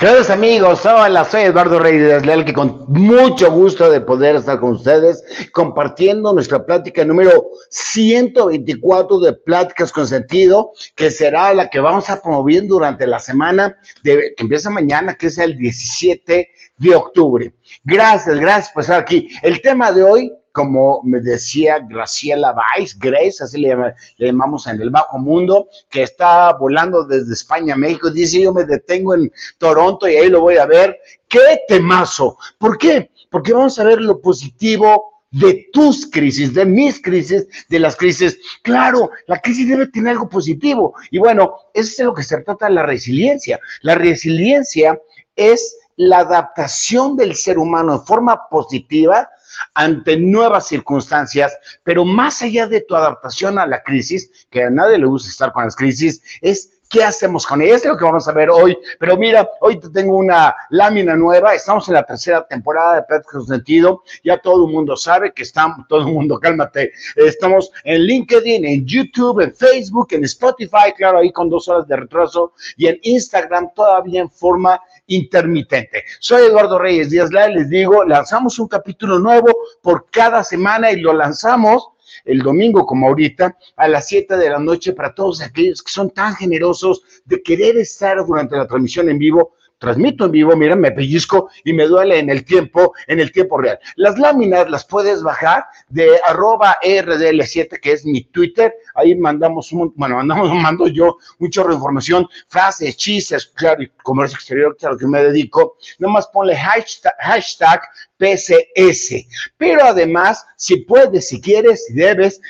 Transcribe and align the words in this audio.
Queridos 0.00 0.30
amigos, 0.30 0.86
hola, 0.86 1.26
soy 1.26 1.42
Eduardo 1.42 1.78
Reyes 1.78 2.24
Leal, 2.24 2.46
que 2.46 2.54
con 2.54 2.86
mucho 2.88 3.52
gusto 3.52 3.90
de 3.90 4.00
poder 4.00 4.36
estar 4.36 4.58
con 4.58 4.70
ustedes 4.70 5.22
compartiendo 5.52 6.32
nuestra 6.32 6.64
plática 6.64 7.04
número 7.04 7.50
124 7.68 9.20
de 9.20 9.34
Pláticas 9.34 9.92
con 9.92 10.08
Sentido, 10.08 10.72
que 10.96 11.10
será 11.10 11.52
la 11.52 11.68
que 11.68 11.80
vamos 11.80 12.08
a 12.08 12.22
promover 12.22 12.66
durante 12.66 13.06
la 13.06 13.18
semana 13.18 13.76
que 14.02 14.32
empieza 14.38 14.70
mañana, 14.70 15.16
que 15.16 15.26
es 15.26 15.36
el 15.36 15.58
17 15.58 16.48
de 16.78 16.94
octubre. 16.94 17.52
Gracias, 17.84 18.40
gracias 18.40 18.72
por 18.72 18.80
estar 18.80 19.00
aquí. 19.00 19.28
El 19.42 19.60
tema 19.60 19.92
de 19.92 20.02
hoy 20.02 20.32
como 20.52 21.02
me 21.04 21.20
decía 21.20 21.78
Graciela 21.78 22.54
Weiss, 22.54 22.98
Grace, 22.98 23.42
así 23.42 23.58
le, 23.58 23.76
llamamos 24.18 24.66
en 24.66 24.80
el 24.80 24.90
bajo 24.90 25.18
mundo, 25.18 25.68
que 25.88 26.02
está 26.02 26.52
volando 26.54 27.04
desde 27.04 27.32
España 27.32 27.74
a 27.74 27.78
México, 27.78 28.10
dice 28.10 28.40
yo 28.40 28.52
me 28.52 28.64
detengo 28.64 29.14
en 29.14 29.32
Toronto 29.58 30.08
y 30.08 30.16
ahí 30.16 30.28
lo 30.28 30.40
voy 30.40 30.56
a 30.56 30.66
ver. 30.66 30.98
¡Qué 31.28 31.60
temazo! 31.68 32.36
¿Por 32.58 32.78
qué? 32.78 33.10
Porque 33.30 33.52
vamos 33.52 33.78
a 33.78 33.84
ver 33.84 34.00
lo 34.00 34.20
positivo 34.20 35.10
de 35.30 35.68
tus 35.72 36.10
crisis, 36.10 36.52
de 36.54 36.64
mis 36.64 37.00
crisis, 37.00 37.46
de 37.68 37.78
las 37.78 37.96
crisis. 37.96 38.38
Claro, 38.62 39.10
la 39.26 39.40
crisis 39.40 39.68
debe 39.68 39.86
tener 39.86 40.12
algo 40.12 40.28
positivo. 40.28 40.94
Y 41.10 41.18
bueno, 41.18 41.54
eso 41.72 41.90
es 41.90 41.96
de 41.98 42.04
lo 42.04 42.14
que 42.14 42.24
se 42.24 42.40
trata 42.42 42.68
la 42.68 42.82
resiliencia. 42.82 43.60
La 43.82 43.94
resiliencia 43.94 45.00
es 45.36 45.76
la 45.96 46.20
adaptación 46.20 47.16
del 47.16 47.36
ser 47.36 47.58
humano 47.58 47.98
de 47.98 48.06
forma 48.06 48.48
positiva 48.48 49.28
ante 49.74 50.16
nuevas 50.16 50.68
circunstancias, 50.68 51.56
pero 51.82 52.04
más 52.04 52.42
allá 52.42 52.66
de 52.66 52.80
tu 52.82 52.94
adaptación 52.94 53.58
a 53.58 53.66
la 53.66 53.82
crisis, 53.82 54.30
que 54.50 54.64
a 54.64 54.70
nadie 54.70 54.98
le 54.98 55.06
gusta 55.06 55.28
estar 55.28 55.52
con 55.52 55.64
las 55.64 55.76
crisis, 55.76 56.22
es 56.40 56.80
¿Qué 56.90 57.04
hacemos 57.04 57.46
con 57.46 57.62
ella? 57.62 57.76
Es 57.76 57.84
lo 57.84 57.96
que 57.96 58.04
vamos 58.04 58.26
a 58.26 58.32
ver 58.32 58.50
hoy. 58.50 58.76
Pero 58.98 59.16
mira, 59.16 59.48
hoy 59.60 59.78
te 59.78 59.88
tengo 59.90 60.16
una 60.16 60.52
lámina 60.70 61.14
nueva. 61.14 61.54
Estamos 61.54 61.86
en 61.86 61.94
la 61.94 62.02
tercera 62.02 62.44
temporada 62.48 62.96
de 62.96 63.02
Pláticas 63.04 63.46
Sentido. 63.46 64.02
Ya 64.24 64.38
todo 64.38 64.66
el 64.66 64.72
mundo 64.72 64.96
sabe 64.96 65.32
que 65.32 65.44
estamos, 65.44 65.86
todo 65.88 66.00
el 66.00 66.12
mundo, 66.12 66.40
cálmate. 66.40 66.90
Estamos 67.14 67.70
en 67.84 68.02
LinkedIn, 68.02 68.64
en 68.64 68.84
YouTube, 68.84 69.38
en 69.38 69.54
Facebook, 69.54 70.08
en 70.10 70.24
Spotify, 70.24 70.92
claro, 70.96 71.18
ahí 71.18 71.30
con 71.30 71.48
dos 71.48 71.68
horas 71.68 71.86
de 71.86 71.94
retraso, 71.94 72.54
y 72.76 72.88
en 72.88 72.98
Instagram 73.02 73.68
todavía 73.72 74.22
en 74.22 74.30
forma 74.30 74.80
intermitente. 75.10 76.04
Soy 76.18 76.46
Eduardo 76.46 76.78
Reyes 76.78 77.10
Díaz 77.10 77.30
les 77.30 77.68
digo, 77.68 78.04
lanzamos 78.04 78.58
un 78.58 78.68
capítulo 78.68 79.18
nuevo 79.18 79.48
por 79.82 80.06
cada 80.10 80.42
semana 80.42 80.90
y 80.90 81.00
lo 81.00 81.12
lanzamos 81.12 81.90
el 82.24 82.40
domingo 82.40 82.86
como 82.86 83.08
ahorita, 83.08 83.56
a 83.76 83.88
las 83.88 84.08
7 84.08 84.36
de 84.36 84.50
la 84.50 84.58
noche 84.58 84.92
para 84.92 85.14
todos 85.14 85.40
aquellos 85.42 85.82
que 85.82 85.92
son 85.92 86.10
tan 86.10 86.34
generosos 86.34 87.02
de 87.24 87.42
querer 87.42 87.76
estar 87.78 88.24
durante 88.24 88.56
la 88.56 88.66
transmisión 88.66 89.08
en 89.08 89.18
vivo 89.18 89.54
transmito 89.80 90.26
en 90.26 90.30
vivo, 90.30 90.54
mira, 90.54 90.76
me 90.76 90.92
pellizco 90.92 91.50
y 91.64 91.72
me 91.72 91.86
duele 91.86 92.18
en 92.18 92.30
el 92.30 92.44
tiempo, 92.44 92.92
en 93.08 93.18
el 93.18 93.32
tiempo 93.32 93.58
real. 93.58 93.78
Las 93.96 94.18
láminas 94.18 94.70
las 94.70 94.84
puedes 94.84 95.22
bajar 95.22 95.64
de 95.88 96.20
arroba 96.24 96.76
RDL7, 96.82 97.80
que 97.80 97.92
es 97.92 98.04
mi 98.04 98.22
Twitter. 98.24 98.74
Ahí 98.94 99.14
mandamos, 99.14 99.72
un, 99.72 99.92
bueno, 99.96 100.16
mandamos, 100.16 100.52
mando 100.62 100.86
yo 100.86 101.16
mucha 101.38 101.62
información, 101.62 102.28
frases, 102.48 102.96
chistes, 102.96 103.46
claro, 103.46 103.82
y 103.82 103.88
comercio 104.02 104.36
exterior, 104.36 104.76
lo 104.80 104.96
que 104.98 105.06
me 105.06 105.24
dedico. 105.24 105.76
Nomás 105.98 106.28
ponle 106.28 106.54
hashtag, 106.54 107.14
hashtag 107.18 107.80
PCS. 108.20 109.26
Pero 109.56 109.82
además, 109.82 110.44
si 110.56 110.76
puedes, 110.76 111.28
si 111.28 111.40
quieres, 111.40 111.86
si 111.86 111.94
debes, 111.94 112.40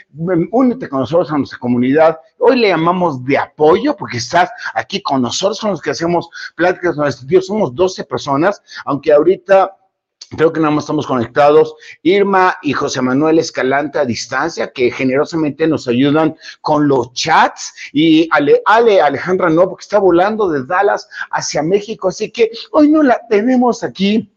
únete 0.51 0.89
con 0.89 1.01
nosotros 1.01 1.31
a 1.31 1.39
nuestra 1.39 1.59
comunidad. 1.59 2.19
Hoy 2.39 2.59
le 2.59 2.69
llamamos 2.69 3.25
de 3.25 3.39
apoyo 3.39 3.97
porque 3.97 4.19
estás 4.19 4.51
aquí 4.75 5.01
con 5.01 5.23
nosotros, 5.23 5.59
son 5.59 5.71
los 5.71 5.81
que 5.81 5.91
hacemos 5.91 6.29
pláticas 6.57 6.97
con. 6.97 7.11
Somos 7.43 7.75
12 7.75 8.05
personas, 8.05 8.61
aunque 8.85 9.13
ahorita 9.13 9.77
Creo 10.37 10.53
que 10.53 10.61
nada 10.61 10.71
más 10.71 10.85
estamos 10.85 11.09
conectados. 11.09 11.75
Irma 12.05 12.57
y 12.63 12.73
José 12.73 13.03
Manuel 13.03 13.41
Escalante 13.41 13.99
a 13.99 14.05
distancia, 14.05 14.71
que 14.73 14.89
generosamente 14.93 15.67
nos 15.67 15.89
ayudan 15.89 16.37
con 16.61 16.87
los 16.87 17.13
chats. 17.15 17.75
Y 17.93 18.29
Ale, 18.31 18.63
Ale 18.65 19.01
Alejandra 19.01 19.51
no, 19.51 19.69
porque 19.69 19.83
está 19.83 19.99
volando 19.99 20.49
de 20.49 20.65
Dallas 20.65 21.09
hacia 21.33 21.65
México. 21.65 22.09
Así 22.09 22.31
que 22.31 22.53
hoy 22.71 22.89
no 22.89 23.03
la 23.03 23.21
tenemos 23.29 23.83
aquí 23.83 24.33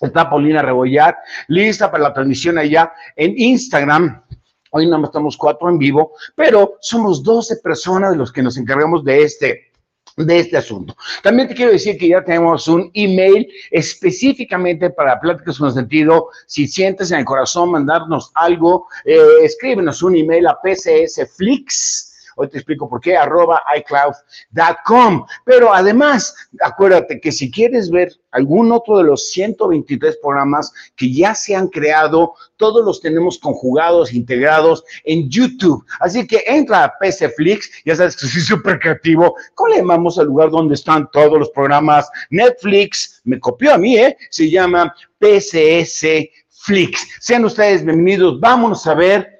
Está 0.00 0.30
Paulina 0.30 0.62
Rebollar, 0.62 1.16
lista 1.48 1.90
para 1.90 2.04
la 2.04 2.12
transmisión 2.12 2.56
allá 2.58 2.92
en 3.16 3.34
Instagram. 3.36 4.22
Hoy 4.70 4.86
nada 4.86 4.98
más 4.98 5.08
estamos 5.08 5.36
cuatro 5.36 5.68
en 5.68 5.78
vivo, 5.78 6.12
pero 6.36 6.76
somos 6.80 7.22
12 7.22 7.56
personas 7.56 8.12
de 8.12 8.16
los 8.16 8.30
que 8.30 8.42
nos 8.42 8.56
encargamos 8.58 9.02
de 9.02 9.22
este, 9.22 9.72
de 10.16 10.38
este 10.38 10.56
asunto. 10.56 10.94
También 11.22 11.48
te 11.48 11.54
quiero 11.54 11.72
decir 11.72 11.98
que 11.98 12.08
ya 12.08 12.22
tenemos 12.22 12.68
un 12.68 12.90
email 12.94 13.48
específicamente 13.70 14.90
para 14.90 15.18
pláticas 15.18 15.58
con 15.58 15.72
sentido. 15.72 16.28
Si 16.46 16.68
sientes 16.68 17.10
en 17.10 17.20
el 17.20 17.24
corazón 17.24 17.72
mandarnos 17.72 18.30
algo, 18.34 18.86
eh, 19.04 19.18
escríbenos 19.42 20.02
un 20.02 20.16
email 20.16 20.46
a 20.46 20.58
pcsflix 20.62 22.07
Hoy 22.40 22.48
te 22.48 22.58
explico 22.58 22.88
por 22.88 23.00
qué, 23.00 23.16
arroba 23.16 23.60
iCloud.com. 23.78 25.26
Pero 25.44 25.74
además, 25.74 26.36
acuérdate 26.62 27.20
que 27.20 27.32
si 27.32 27.50
quieres 27.50 27.90
ver 27.90 28.12
algún 28.30 28.70
otro 28.70 28.98
de 28.98 29.04
los 29.04 29.30
123 29.30 30.18
programas 30.22 30.72
que 30.94 31.12
ya 31.12 31.34
se 31.34 31.56
han 31.56 31.66
creado, 31.66 32.34
todos 32.56 32.84
los 32.84 33.00
tenemos 33.00 33.40
conjugados, 33.40 34.12
integrados 34.12 34.84
en 35.02 35.28
YouTube. 35.28 35.84
Así 35.98 36.28
que 36.28 36.44
entra 36.46 36.84
a 36.84 36.94
PCFlix, 36.98 37.70
ya 37.84 37.96
sabes 37.96 38.16
que 38.16 38.28
soy 38.28 38.40
súper 38.42 38.78
creativo. 38.78 39.34
¿Cómo 39.54 39.70
le 39.70 39.78
llamamos 39.78 40.16
al 40.20 40.26
lugar 40.26 40.50
donde 40.50 40.74
están 40.74 41.10
todos 41.10 41.40
los 41.40 41.50
programas? 41.50 42.08
Netflix, 42.30 43.20
me 43.24 43.40
copió 43.40 43.74
a 43.74 43.78
mí, 43.78 43.96
¿eh? 43.96 44.16
Se 44.30 44.48
llama 44.48 44.94
PCS 45.18 46.06
Flix. 46.50 47.04
Sean 47.20 47.44
ustedes 47.44 47.84
bienvenidos. 47.84 48.38
Vámonos 48.38 48.86
a 48.86 48.94
ver 48.94 49.37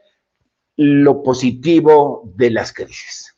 lo 0.78 1.22
positivo 1.22 2.32
de 2.36 2.50
las 2.50 2.72
crisis. 2.72 3.34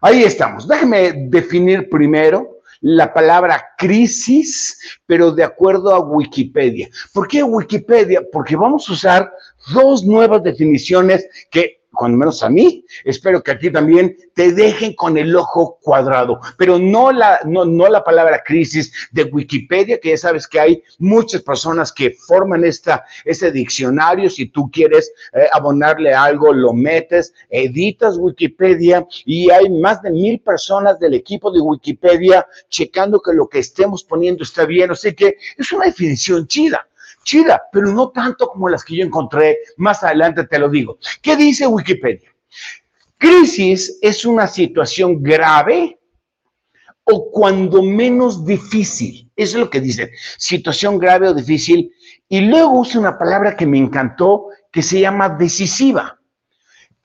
Ahí 0.00 0.24
estamos. 0.24 0.66
Déjeme 0.66 1.12
definir 1.28 1.88
primero 1.88 2.60
la 2.80 3.12
palabra 3.12 3.72
crisis, 3.76 4.78
pero 5.06 5.32
de 5.32 5.44
acuerdo 5.44 5.94
a 5.94 6.00
Wikipedia. 6.00 6.88
¿Por 7.12 7.28
qué 7.28 7.42
Wikipedia? 7.42 8.22
Porque 8.32 8.56
vamos 8.56 8.88
a 8.88 8.92
usar 8.92 9.32
dos 9.72 10.04
nuevas 10.04 10.42
definiciones 10.42 11.28
que 11.50 11.82
cuando 11.96 12.18
menos 12.18 12.42
a 12.42 12.48
mí, 12.48 12.84
espero 13.04 13.42
que 13.42 13.52
a 13.52 13.58
ti 13.58 13.70
también 13.70 14.16
te 14.34 14.52
dejen 14.52 14.94
con 14.94 15.16
el 15.16 15.34
ojo 15.34 15.78
cuadrado, 15.82 16.40
pero 16.56 16.78
no 16.78 17.10
la, 17.10 17.40
no, 17.44 17.64
no 17.64 17.88
la 17.88 18.04
palabra 18.04 18.42
crisis 18.44 18.92
de 19.10 19.24
Wikipedia, 19.24 19.98
que 19.98 20.10
ya 20.10 20.18
sabes 20.18 20.46
que 20.46 20.60
hay 20.60 20.82
muchas 20.98 21.42
personas 21.42 21.92
que 21.92 22.12
forman 22.26 22.64
esta, 22.64 23.04
este 23.24 23.50
diccionario, 23.50 24.30
si 24.30 24.46
tú 24.46 24.70
quieres 24.70 25.12
eh, 25.32 25.46
abonarle 25.52 26.14
algo, 26.14 26.52
lo 26.52 26.72
metes, 26.72 27.32
editas 27.50 28.16
Wikipedia 28.18 29.06
y 29.24 29.50
hay 29.50 29.68
más 29.70 30.02
de 30.02 30.10
mil 30.10 30.38
personas 30.40 31.00
del 31.00 31.14
equipo 31.14 31.50
de 31.50 31.60
Wikipedia 31.60 32.46
checando 32.68 33.20
que 33.20 33.32
lo 33.32 33.48
que 33.48 33.60
estemos 33.60 34.04
poniendo 34.04 34.42
está 34.42 34.66
bien, 34.66 34.90
así 34.90 35.14
que 35.14 35.36
es 35.56 35.72
una 35.72 35.86
definición 35.86 36.46
chida 36.46 36.86
chida, 37.26 37.60
pero 37.70 37.92
no 37.92 38.08
tanto 38.10 38.48
como 38.48 38.70
las 38.70 38.82
que 38.84 38.96
yo 38.96 39.04
encontré. 39.04 39.58
Más 39.76 40.02
adelante 40.02 40.46
te 40.46 40.58
lo 40.58 40.70
digo. 40.70 40.98
¿Qué 41.20 41.36
dice 41.36 41.66
Wikipedia? 41.66 42.30
Crisis 43.18 43.98
es 44.00 44.24
una 44.24 44.46
situación 44.46 45.22
grave 45.22 45.98
o 47.04 47.30
cuando 47.30 47.82
menos 47.82 48.46
difícil. 48.46 49.30
Eso 49.36 49.58
es 49.58 49.64
lo 49.64 49.70
que 49.70 49.80
dice. 49.80 50.12
Situación 50.38 50.98
grave 50.98 51.28
o 51.28 51.34
difícil. 51.34 51.92
Y 52.28 52.40
luego 52.40 52.80
usa 52.80 53.00
una 53.00 53.18
palabra 53.18 53.56
que 53.56 53.66
me 53.66 53.78
encantó 53.78 54.46
que 54.72 54.82
se 54.82 55.00
llama 55.00 55.28
decisiva 55.28 56.18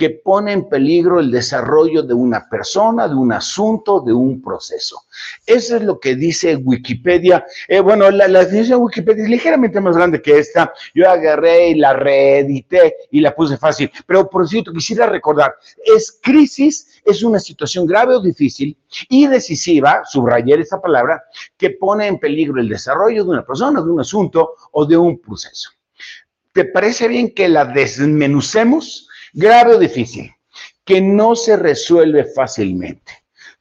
que 0.02 0.10
pone 0.10 0.52
en 0.54 0.68
peligro 0.68 1.20
el 1.20 1.30
desarrollo 1.30 2.02
de 2.02 2.16
una 2.16 2.50
persona, 2.50 3.08
de 3.08 3.14
un 3.14 3.32
asunto, 3.32 4.00
de 4.00 4.12
un 4.12 4.42
proceso. 4.42 5.04
Eso 5.46 5.76
es 5.76 5.84
lo 5.84 6.00
que 6.00 6.16
dice 6.16 6.56
Wikipedia. 6.56 7.46
Eh, 7.68 7.82
bueno, 7.82 8.10
la, 8.10 8.28
definición 8.28 8.80
de 8.80 8.86
Wikipedia 8.86 9.26
es 9.26 9.30
ligeramente 9.30 9.80
más 9.80 9.96
grande 9.96 10.20
que 10.20 10.40
esta. 10.40 10.74
Yo 10.96 11.08
agarré 11.08 11.70
y 11.70 11.76
la 11.76 11.94
reedité 11.94 12.96
y 13.12 13.20
la 13.20 13.36
puse 13.36 13.58
fácil. 13.58 13.92
Pero 14.08 14.28
por 14.28 14.50
cierto, 14.50 14.74
quisiera 14.74 15.06
recordar, 15.06 15.54
es 15.96 16.18
crisis, 16.20 17.00
es 17.06 17.22
una 17.22 17.40
situación 17.40 17.86
grave 17.86 18.16
o 18.16 18.22
difícil 18.22 18.76
y 19.08 19.28
decisiva, 19.28 20.02
subrayar 20.06 20.60
esa 20.62 20.82
palabra, 20.82 21.22
que 21.56 21.70
pone 21.70 22.08
en 22.08 22.18
peligro 22.18 22.60
el 22.60 22.70
desarrollo 22.70 23.24
de 23.24 23.30
una 23.30 23.46
persona, 23.46 23.84
de 23.84 23.92
un 23.92 24.00
asunto 24.00 24.56
o 24.72 24.84
de 24.84 24.98
un 24.98 25.22
proceso. 25.22 25.70
¿Te 26.54 26.66
parece 26.66 27.08
bien 27.08 27.36
que 27.36 27.48
la 27.48 27.66
desmenucemos? 27.66 29.10
Grave 29.34 29.76
o 29.76 29.80
difícil, 29.80 30.32
que 30.86 31.02
no 31.02 31.36
se 31.36 31.56
resuelve 31.56 32.26
fácilmente. 32.26 33.12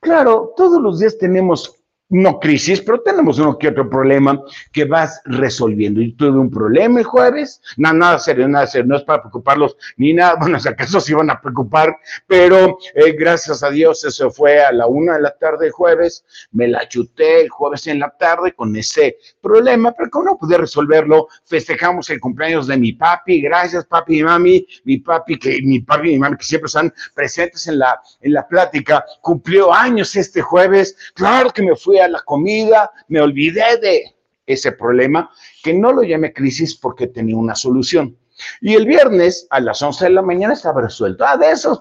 Claro, 0.01 0.55
todos 0.57 0.81
los 0.81 0.99
días 0.99 1.19
tenemos 1.19 1.80
no 2.11 2.41
crisis, 2.41 2.81
pero 2.81 3.01
tenemos 3.01 3.39
uno 3.39 3.57
que 3.57 3.69
otro 3.69 3.89
problema 3.89 4.43
que 4.73 4.85
vas 4.85 5.21
resolviendo. 5.25 6.01
Yo 6.01 6.15
tuve 6.17 6.39
un 6.39 6.51
problema 6.51 7.01
el 7.01 7.07
jueves, 7.07 7.63
nada, 7.77 7.95
nada 7.95 8.19
serio, 8.19 8.49
nada 8.49 8.67
serio, 8.67 8.89
no 8.89 8.97
es 8.97 9.05
para 9.05 9.23
preocuparlos 9.23 9.77
ni 9.97 10.13
nada, 10.13 10.35
bueno, 10.41 10.59
si 10.59 10.69
acaso 10.69 11.01
se 11.01 11.13
iban 11.13 11.31
a 11.31 11.41
preocupar, 11.41 11.97
pero 12.27 12.79
eh, 12.95 13.13
gracias 13.13 13.63
a 13.63 13.71
Dios 13.71 14.05
eso 14.05 14.31
fue 14.31 14.61
a 14.61 14.73
la 14.73 14.87
una 14.87 15.15
de 15.15 15.23
la 15.23 15.31
tarde 15.31 15.67
el 15.67 15.73
jueves, 15.73 16.25
me 16.51 16.67
la 16.67 16.87
chuté 16.89 17.43
el 17.43 17.49
jueves 17.49 17.87
en 17.87 18.01
la 18.01 18.11
tarde 18.11 18.53
con 18.55 18.75
ese 18.75 19.17
problema, 19.41 19.93
pero 19.93 20.11
como 20.11 20.25
no 20.25 20.39
pude 20.39 20.59
resolverlo, 20.59 21.29
festejamos 21.45 22.11
el 22.11 22.21
cumpleaños 22.21 22.67
de 22.67 22.77
mi 22.77 22.93
papi, 22.93 23.41
gracias 23.41 23.87
papi 23.87 24.19
y 24.19 24.25
mami, 24.25 24.67
mi 24.85 24.99
papi, 24.99 25.39
que 25.39 25.61
mi 25.63 25.81
papi 25.81 26.09
y 26.09 26.13
mi 26.13 26.19
mami 26.19 26.37
que 26.37 26.45
siempre 26.45 26.67
están 26.67 26.93
presentes 27.15 27.69
en 27.69 27.79
la, 27.79 28.01
en 28.21 28.33
la 28.33 28.47
plática, 28.49 29.05
cumplió 29.21 29.73
años 29.73 30.17
este 30.17 30.43
jueves, 30.43 30.97
claro 31.15 31.51
que 31.51 31.63
me 31.63 31.77
fui 31.77 32.00
la 32.09 32.21
comida, 32.21 32.91
me 33.09 33.21
olvidé 33.21 33.79
de 33.81 34.15
ese 34.47 34.73
problema, 34.73 35.31
que 35.63 35.75
no 35.75 35.93
lo 35.93 36.03
llamé 36.03 36.33
crisis 36.33 36.75
porque 36.75 37.07
tenía 37.07 37.37
una 37.37 37.55
solución. 37.55 38.17
Y 38.61 38.75
el 38.75 38.87
viernes 38.87 39.47
a 39.51 39.61
las 39.61 39.83
11 39.83 40.07
de 40.07 40.11
la 40.11 40.23
mañana 40.23 40.55
estaba 40.55 40.83
resuelto. 40.83 41.25
Ah, 41.27 41.37
de 41.37 41.51
esos, 41.51 41.81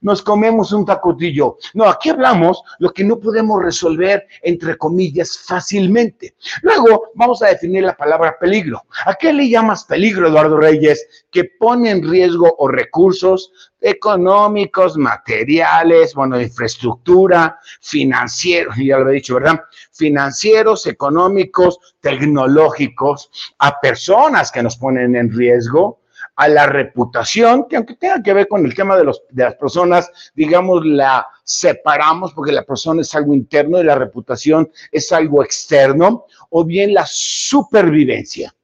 nos 0.00 0.22
comemos 0.22 0.72
un 0.72 0.84
tacotillo. 0.84 1.56
No, 1.74 1.88
aquí 1.88 2.10
hablamos 2.10 2.62
lo 2.78 2.92
que 2.92 3.04
no 3.04 3.18
podemos 3.18 3.62
resolver, 3.62 4.26
entre 4.42 4.76
comillas, 4.76 5.38
fácilmente. 5.38 6.34
Luego 6.62 7.10
vamos 7.14 7.42
a 7.42 7.48
definir 7.48 7.84
la 7.84 7.96
palabra 7.96 8.36
peligro. 8.38 8.82
¿A 9.06 9.14
qué 9.14 9.32
le 9.32 9.48
llamas 9.48 9.84
peligro, 9.84 10.28
Eduardo 10.28 10.58
Reyes? 10.58 11.26
Que 11.30 11.44
pone 11.58 11.90
en 11.90 12.08
riesgo 12.08 12.54
o 12.58 12.68
recursos 12.68 13.52
económicos, 13.80 14.96
materiales, 14.96 16.14
bueno, 16.14 16.40
infraestructura, 16.40 17.58
financieros, 17.80 18.76
ya 18.76 18.98
lo 18.98 19.10
he 19.10 19.14
dicho, 19.14 19.34
¿verdad? 19.34 19.60
Financieros, 19.92 20.86
económicos, 20.86 21.78
tecnológicos, 22.00 23.30
a 23.58 23.80
personas 23.80 24.50
que 24.50 24.62
nos 24.62 24.76
ponen 24.76 25.16
en 25.16 25.32
riesgo, 25.32 26.00
a 26.36 26.48
la 26.48 26.66
reputación, 26.66 27.66
que 27.68 27.76
aunque 27.76 27.96
tenga 27.96 28.22
que 28.22 28.32
ver 28.32 28.48
con 28.48 28.64
el 28.64 28.74
tema 28.74 28.96
de, 28.96 29.04
los, 29.04 29.22
de 29.30 29.44
las 29.44 29.54
personas, 29.56 30.10
digamos, 30.34 30.84
la 30.84 31.26
separamos 31.42 32.32
porque 32.32 32.52
la 32.52 32.64
persona 32.64 33.02
es 33.02 33.14
algo 33.14 33.34
interno 33.34 33.80
y 33.80 33.84
la 33.84 33.96
reputación 33.96 34.70
es 34.92 35.10
algo 35.12 35.42
externo, 35.42 36.26
o 36.50 36.64
bien 36.64 36.94
la 36.94 37.04
supervivencia. 37.06 38.54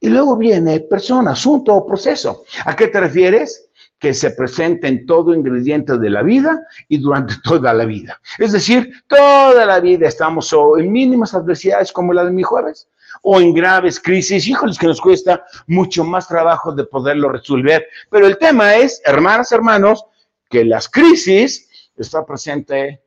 Y 0.00 0.08
luego 0.08 0.36
viene 0.36 0.80
persona, 0.80 1.30
asunto 1.30 1.74
o 1.74 1.86
proceso. 1.86 2.44
¿A 2.64 2.74
qué 2.74 2.88
te 2.88 3.00
refieres? 3.00 3.70
Que 4.02 4.12
se 4.12 4.32
presenta 4.32 4.88
en 4.88 5.06
todo 5.06 5.32
ingrediente 5.32 5.96
de 5.96 6.10
la 6.10 6.24
vida 6.24 6.66
y 6.88 6.98
durante 6.98 7.34
toda 7.44 7.72
la 7.72 7.84
vida. 7.84 8.20
Es 8.36 8.50
decir, 8.50 8.92
toda 9.06 9.64
la 9.64 9.78
vida 9.78 10.08
estamos 10.08 10.52
o 10.52 10.76
en 10.76 10.90
mínimas 10.90 11.34
adversidades 11.34 11.92
como 11.92 12.12
la 12.12 12.24
de 12.24 12.32
mi 12.32 12.42
jueves, 12.42 12.88
o 13.22 13.40
en 13.40 13.54
graves 13.54 14.00
crisis, 14.00 14.48
híjoles 14.48 14.76
que 14.76 14.88
nos 14.88 15.00
cuesta 15.00 15.44
mucho 15.68 16.02
más 16.02 16.26
trabajo 16.26 16.72
de 16.72 16.84
poderlo 16.84 17.28
resolver. 17.28 17.86
Pero 18.10 18.26
el 18.26 18.38
tema 18.38 18.74
es, 18.74 19.00
hermanas, 19.04 19.52
hermanos, 19.52 20.04
que 20.50 20.64
las 20.64 20.88
crisis 20.88 21.68
está 21.96 22.26
presente 22.26 23.01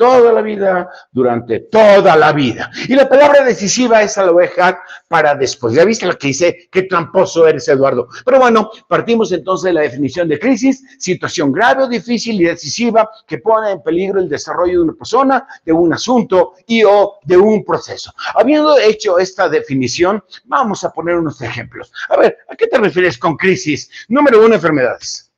toda 0.00 0.32
la 0.32 0.40
vida, 0.40 0.88
durante 1.12 1.60
toda 1.60 2.16
la 2.16 2.32
vida. 2.32 2.70
Y 2.88 2.94
la 2.94 3.06
palabra 3.06 3.44
decisiva 3.44 4.00
esa 4.00 4.24
la 4.24 4.32
voy 4.32 4.44
a 4.44 4.48
dejar 4.48 4.78
para 5.08 5.34
después. 5.34 5.74
Ya 5.74 5.84
viste 5.84 6.06
lo 6.06 6.16
que 6.16 6.28
dice, 6.28 6.70
qué 6.72 6.84
tramposo 6.84 7.46
eres, 7.46 7.68
Eduardo. 7.68 8.08
Pero 8.24 8.38
bueno, 8.38 8.70
partimos 8.88 9.30
entonces 9.30 9.64
de 9.64 9.72
la 9.74 9.82
definición 9.82 10.26
de 10.26 10.38
crisis, 10.38 10.82
situación 10.98 11.52
grave 11.52 11.82
o 11.82 11.86
difícil 11.86 12.40
y 12.40 12.44
decisiva 12.44 13.10
que 13.26 13.40
pone 13.40 13.72
en 13.72 13.82
peligro 13.82 14.20
el 14.20 14.30
desarrollo 14.30 14.78
de 14.78 14.84
una 14.84 14.94
persona, 14.94 15.46
de 15.66 15.72
un 15.74 15.92
asunto 15.92 16.54
y 16.66 16.82
o 16.82 17.18
de 17.22 17.36
un 17.36 17.62
proceso. 17.62 18.10
Habiendo 18.34 18.78
hecho 18.78 19.18
esta 19.18 19.50
definición, 19.50 20.24
vamos 20.46 20.82
a 20.82 20.92
poner 20.92 21.16
unos 21.16 21.42
ejemplos. 21.42 21.92
A 22.08 22.16
ver, 22.16 22.38
¿a 22.48 22.56
qué 22.56 22.68
te 22.68 22.78
refieres 22.78 23.18
con 23.18 23.36
crisis? 23.36 23.90
Número 24.08 24.42
uno, 24.42 24.54
enfermedades. 24.54 25.30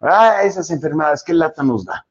Ah, 0.00 0.40
esas 0.42 0.68
enfermedades, 0.72 1.22
¿qué 1.22 1.34
lata 1.34 1.62
nos 1.62 1.84
da? 1.84 2.04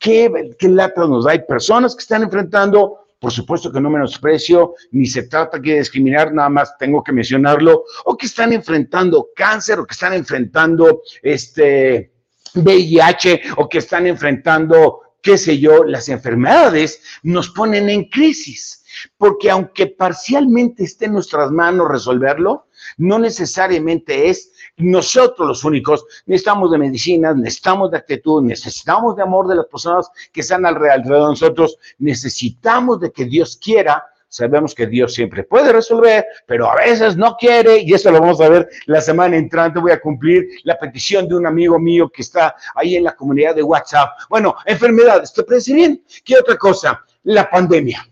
¿Qué, 0.00 0.54
qué 0.58 0.68
lata 0.68 1.06
nos 1.06 1.24
da? 1.24 1.32
Hay 1.32 1.40
personas 1.46 1.94
que 1.94 2.02
están 2.02 2.22
enfrentando 2.22 3.06
por 3.18 3.32
supuesto 3.32 3.72
que 3.72 3.80
no 3.80 3.90
menosprecio, 3.90 4.74
ni 4.90 5.06
se 5.06 5.24
trata 5.24 5.56
aquí 5.56 5.70
de 5.70 5.78
discriminar, 5.78 6.32
nada 6.32 6.48
más 6.48 6.76
tengo 6.78 7.02
que 7.02 7.12
mencionarlo, 7.12 7.84
o 8.04 8.16
que 8.16 8.26
están 8.26 8.52
enfrentando 8.52 9.30
cáncer, 9.34 9.78
o 9.78 9.86
que 9.86 9.94
están 9.94 10.12
enfrentando 10.12 11.02
este 11.22 12.12
VIH, 12.54 13.42
o 13.56 13.68
que 13.68 13.78
están 13.78 14.06
enfrentando, 14.06 15.00
qué 15.22 15.38
sé 15.38 15.58
yo, 15.58 15.84
las 15.84 16.08
enfermedades, 16.08 17.02
nos 17.22 17.48
ponen 17.50 17.88
en 17.88 18.04
crisis, 18.04 18.84
porque 19.16 19.50
aunque 19.50 19.86
parcialmente 19.86 20.84
esté 20.84 21.06
en 21.06 21.14
nuestras 21.14 21.50
manos 21.50 21.88
resolverlo, 21.88 22.66
no 22.98 23.18
necesariamente 23.18 24.28
es 24.28 24.52
nosotros 24.78 25.48
los 25.48 25.64
únicos 25.64 26.04
necesitamos 26.26 26.70
de 26.70 26.78
medicina, 26.78 27.32
necesitamos 27.32 27.90
de 27.90 27.98
actitud, 27.98 28.42
necesitamos 28.42 29.16
de 29.16 29.22
amor 29.22 29.48
de 29.48 29.56
las 29.56 29.66
personas 29.66 30.10
que 30.32 30.40
están 30.40 30.66
alrededor 30.66 31.04
de 31.04 31.18
nosotros, 31.18 31.78
necesitamos 31.98 33.00
de 33.00 33.10
que 33.10 33.24
Dios 33.24 33.58
quiera. 33.62 34.04
Sabemos 34.28 34.74
que 34.74 34.86
Dios 34.86 35.14
siempre 35.14 35.44
puede 35.44 35.72
resolver, 35.72 36.26
pero 36.46 36.70
a 36.70 36.74
veces 36.74 37.16
no 37.16 37.36
quiere, 37.36 37.78
y 37.78 37.94
eso 37.94 38.10
lo 38.10 38.20
vamos 38.20 38.40
a 38.40 38.48
ver 38.48 38.68
la 38.86 39.00
semana 39.00 39.36
entrante. 39.36 39.78
Voy 39.78 39.92
a 39.92 40.00
cumplir 40.00 40.46
la 40.64 40.78
petición 40.78 41.28
de 41.28 41.36
un 41.36 41.46
amigo 41.46 41.78
mío 41.78 42.10
que 42.12 42.22
está 42.22 42.54
ahí 42.74 42.96
en 42.96 43.04
la 43.04 43.14
comunidad 43.14 43.54
de 43.54 43.62
WhatsApp. 43.62 44.10
Bueno, 44.28 44.54
enfermedades, 44.66 45.32
¿te 45.32 45.42
parece 45.42 45.72
bien? 45.72 46.02
¿Qué 46.24 46.36
otra 46.36 46.56
cosa? 46.56 47.02
La 47.22 47.48
pandemia 47.48 48.06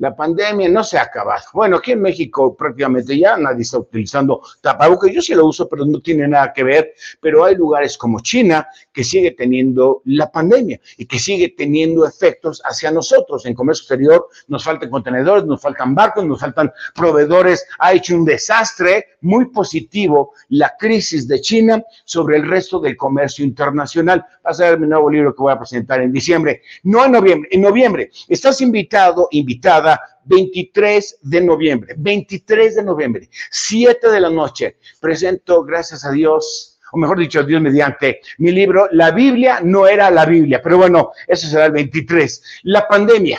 la 0.00 0.16
pandemia 0.16 0.68
no 0.68 0.82
se 0.82 0.96
ha 0.96 1.02
acabado. 1.02 1.44
Bueno, 1.52 1.76
aquí 1.76 1.92
en 1.92 2.00
México 2.00 2.56
prácticamente 2.56 3.18
ya 3.18 3.36
nadie 3.36 3.62
está 3.62 3.78
utilizando 3.78 4.40
tapabocas. 4.62 5.12
Yo 5.12 5.20
sí 5.20 5.34
lo 5.34 5.46
uso, 5.46 5.68
pero 5.68 5.84
no 5.84 6.00
tiene 6.00 6.26
nada 6.26 6.54
que 6.54 6.64
ver. 6.64 6.94
Pero 7.20 7.44
hay 7.44 7.54
lugares 7.54 7.98
como 7.98 8.20
China 8.20 8.66
que 8.92 9.04
sigue 9.04 9.32
teniendo 9.32 10.00
la 10.06 10.32
pandemia 10.32 10.80
y 10.96 11.04
que 11.04 11.18
sigue 11.18 11.50
teniendo 11.50 12.06
efectos 12.06 12.62
hacia 12.64 12.90
nosotros. 12.90 13.44
En 13.44 13.54
comercio 13.54 13.82
exterior 13.82 14.26
nos 14.48 14.64
faltan 14.64 14.88
contenedores, 14.88 15.44
nos 15.44 15.60
faltan 15.60 15.94
barcos, 15.94 16.24
nos 16.24 16.40
faltan 16.40 16.72
proveedores. 16.94 17.66
Ha 17.78 17.92
hecho 17.92 18.16
un 18.16 18.24
desastre 18.24 19.04
muy 19.20 19.50
positivo 19.50 20.32
la 20.48 20.74
crisis 20.78 21.28
de 21.28 21.42
China 21.42 21.84
sobre 22.06 22.38
el 22.38 22.48
resto 22.48 22.80
del 22.80 22.96
comercio 22.96 23.44
internacional. 23.44 24.24
Va 24.46 24.50
a 24.50 24.54
ser 24.54 24.80
mi 24.80 24.86
nuevo 24.86 25.10
libro 25.10 25.34
que 25.34 25.42
voy 25.42 25.52
a 25.52 25.58
presentar 25.58 26.00
en 26.00 26.10
diciembre. 26.10 26.62
No 26.84 27.04
en 27.04 27.12
noviembre, 27.12 27.50
en 27.52 27.60
noviembre. 27.60 28.10
Estás 28.28 28.62
invitado, 28.62 29.28
invitada 29.30 29.89
23 30.24 31.18
de 31.22 31.40
noviembre, 31.40 31.94
23 31.96 32.76
de 32.76 32.82
noviembre, 32.82 33.28
7 33.50 34.10
de 34.10 34.20
la 34.20 34.30
noche, 34.30 34.76
presento, 35.00 35.64
gracias 35.64 36.04
a 36.04 36.10
Dios, 36.10 36.78
o 36.92 36.98
mejor 36.98 37.18
dicho, 37.18 37.42
Dios 37.42 37.60
mediante, 37.62 38.20
mi 38.38 38.50
libro, 38.50 38.88
La 38.92 39.10
Biblia 39.10 39.60
no 39.62 39.86
era 39.86 40.10
la 40.10 40.26
Biblia, 40.26 40.60
pero 40.62 40.78
bueno, 40.78 41.12
eso 41.26 41.46
será 41.46 41.66
el 41.66 41.72
23. 41.72 42.42
La 42.64 42.86
pandemia. 42.88 43.38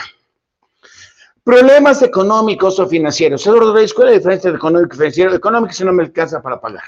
Problemas 1.44 2.02
económicos 2.02 2.78
o 2.78 2.86
financieros. 2.86 3.46
Eduardo 3.46 3.72
¿cuál 3.72 3.84
es 3.84 3.96
la 3.96 4.10
diferencia 4.12 4.50
de 4.50 4.56
económico 4.56 4.94
y 4.94 4.98
financiero? 4.98 5.34
Económico 5.34 5.72
si 5.72 5.84
no 5.84 5.92
me 5.92 6.04
alcanza 6.04 6.40
para 6.40 6.60
pagar. 6.60 6.84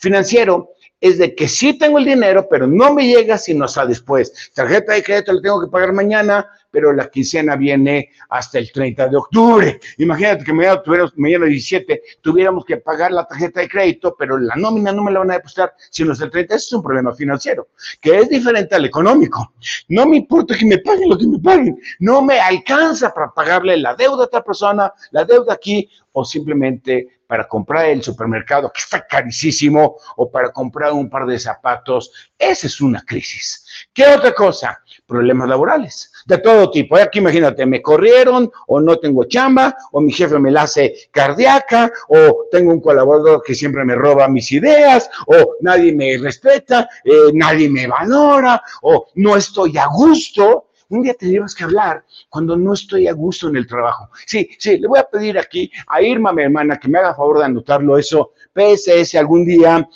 Financiero 0.00 0.70
es 1.00 1.18
de 1.18 1.34
que 1.34 1.48
sí 1.48 1.78
tengo 1.78 1.98
el 1.98 2.04
dinero, 2.04 2.46
pero 2.48 2.66
no 2.66 2.92
me 2.94 3.06
llega 3.06 3.38
sino 3.38 3.64
hasta 3.64 3.86
después. 3.86 4.50
Tarjeta 4.54 4.94
de 4.94 5.02
crédito 5.02 5.32
la 5.32 5.42
tengo 5.42 5.60
que 5.60 5.70
pagar 5.70 5.92
mañana, 5.92 6.46
pero 6.70 6.92
la 6.92 7.08
quincena 7.08 7.56
viene 7.56 8.10
hasta 8.28 8.58
el 8.58 8.70
30 8.70 9.08
de 9.08 9.16
octubre. 9.16 9.80
Imagínate 9.98 10.44
que 10.44 10.52
mañana, 10.52 10.82
mañana 11.16 11.46
17 11.46 12.02
tuviéramos 12.20 12.64
que 12.64 12.76
pagar 12.76 13.12
la 13.12 13.26
tarjeta 13.26 13.60
de 13.60 13.68
crédito, 13.68 14.14
pero 14.18 14.38
la 14.38 14.54
nómina 14.56 14.92
no 14.92 15.04
me 15.04 15.10
la 15.10 15.20
van 15.20 15.30
a 15.32 15.34
depositar 15.34 15.74
sino 15.90 16.12
hasta 16.12 16.24
el 16.24 16.30
30. 16.30 16.54
Eso 16.54 16.66
es 16.66 16.72
un 16.72 16.82
problema 16.82 17.14
financiero, 17.14 17.68
que 18.00 18.18
es 18.18 18.28
diferente 18.28 18.74
al 18.74 18.84
económico. 18.84 19.52
No 19.88 20.06
me 20.06 20.18
importa 20.18 20.56
que 20.56 20.66
me 20.66 20.78
paguen 20.78 21.08
lo 21.08 21.18
que 21.18 21.26
me 21.26 21.38
paguen, 21.38 21.78
no 21.98 22.22
me 22.22 22.38
alcanza 22.40 23.12
para 23.12 23.32
pagarle 23.32 23.76
la 23.76 23.94
deuda 23.94 24.24
a 24.24 24.26
otra 24.26 24.42
persona, 24.42 24.92
la 25.10 25.24
deuda 25.24 25.54
aquí, 25.54 25.88
o 26.12 26.24
simplemente 26.24 27.20
para 27.26 27.46
comprar 27.46 27.86
el 27.86 28.02
supermercado 28.02 28.72
que 28.72 28.80
está 28.80 29.06
carísimo 29.06 29.96
o 30.16 30.30
para 30.30 30.52
comprar 30.52 30.92
un 30.92 31.08
par 31.08 31.26
de 31.26 31.38
zapatos. 31.38 32.10
Esa 32.36 32.66
es 32.66 32.80
una 32.80 33.02
crisis. 33.02 33.64
¿Qué 33.92 34.04
otra 34.06 34.34
cosa? 34.34 34.80
Problemas 35.10 35.48
laborales 35.48 36.12
de 36.24 36.38
todo 36.38 36.70
tipo. 36.70 36.96
Aquí 36.96 37.18
imagínate, 37.18 37.66
me 37.66 37.82
corrieron 37.82 38.48
o 38.68 38.80
no 38.80 38.96
tengo 38.96 39.24
chamba 39.24 39.74
o 39.90 40.00
mi 40.00 40.12
jefe 40.12 40.38
me 40.38 40.52
la 40.52 40.62
hace 40.62 40.94
cardíaca 41.10 41.90
o 42.08 42.46
tengo 42.48 42.72
un 42.72 42.80
colaborador 42.80 43.42
que 43.44 43.56
siempre 43.56 43.84
me 43.84 43.96
roba 43.96 44.28
mis 44.28 44.52
ideas 44.52 45.10
o 45.26 45.56
nadie 45.62 45.92
me 45.92 46.16
respeta, 46.16 46.88
eh, 47.04 47.32
nadie 47.34 47.68
me 47.68 47.88
valora 47.88 48.62
o 48.82 49.08
no 49.16 49.36
estoy 49.36 49.76
a 49.78 49.86
gusto 49.86 50.66
un 50.90 51.02
día 51.02 51.14
tendríamos 51.14 51.54
que 51.54 51.64
hablar 51.64 52.04
cuando 52.28 52.56
no 52.56 52.74
estoy 52.74 53.06
a 53.06 53.12
gusto 53.12 53.48
en 53.48 53.56
el 53.56 53.66
trabajo. 53.66 54.10
Sí, 54.26 54.48
sí, 54.58 54.76
le 54.76 54.88
voy 54.88 54.98
a 54.98 55.04
pedir 55.04 55.38
aquí 55.38 55.70
a 55.86 56.02
Irma, 56.02 56.32
mi 56.32 56.42
hermana, 56.42 56.78
que 56.78 56.88
me 56.88 56.98
haga 56.98 57.14
favor 57.14 57.38
de 57.38 57.44
anotarlo 57.44 57.96
eso. 57.96 58.32
PSS 58.60 59.14
algún 59.14 59.44
día, 59.44 59.88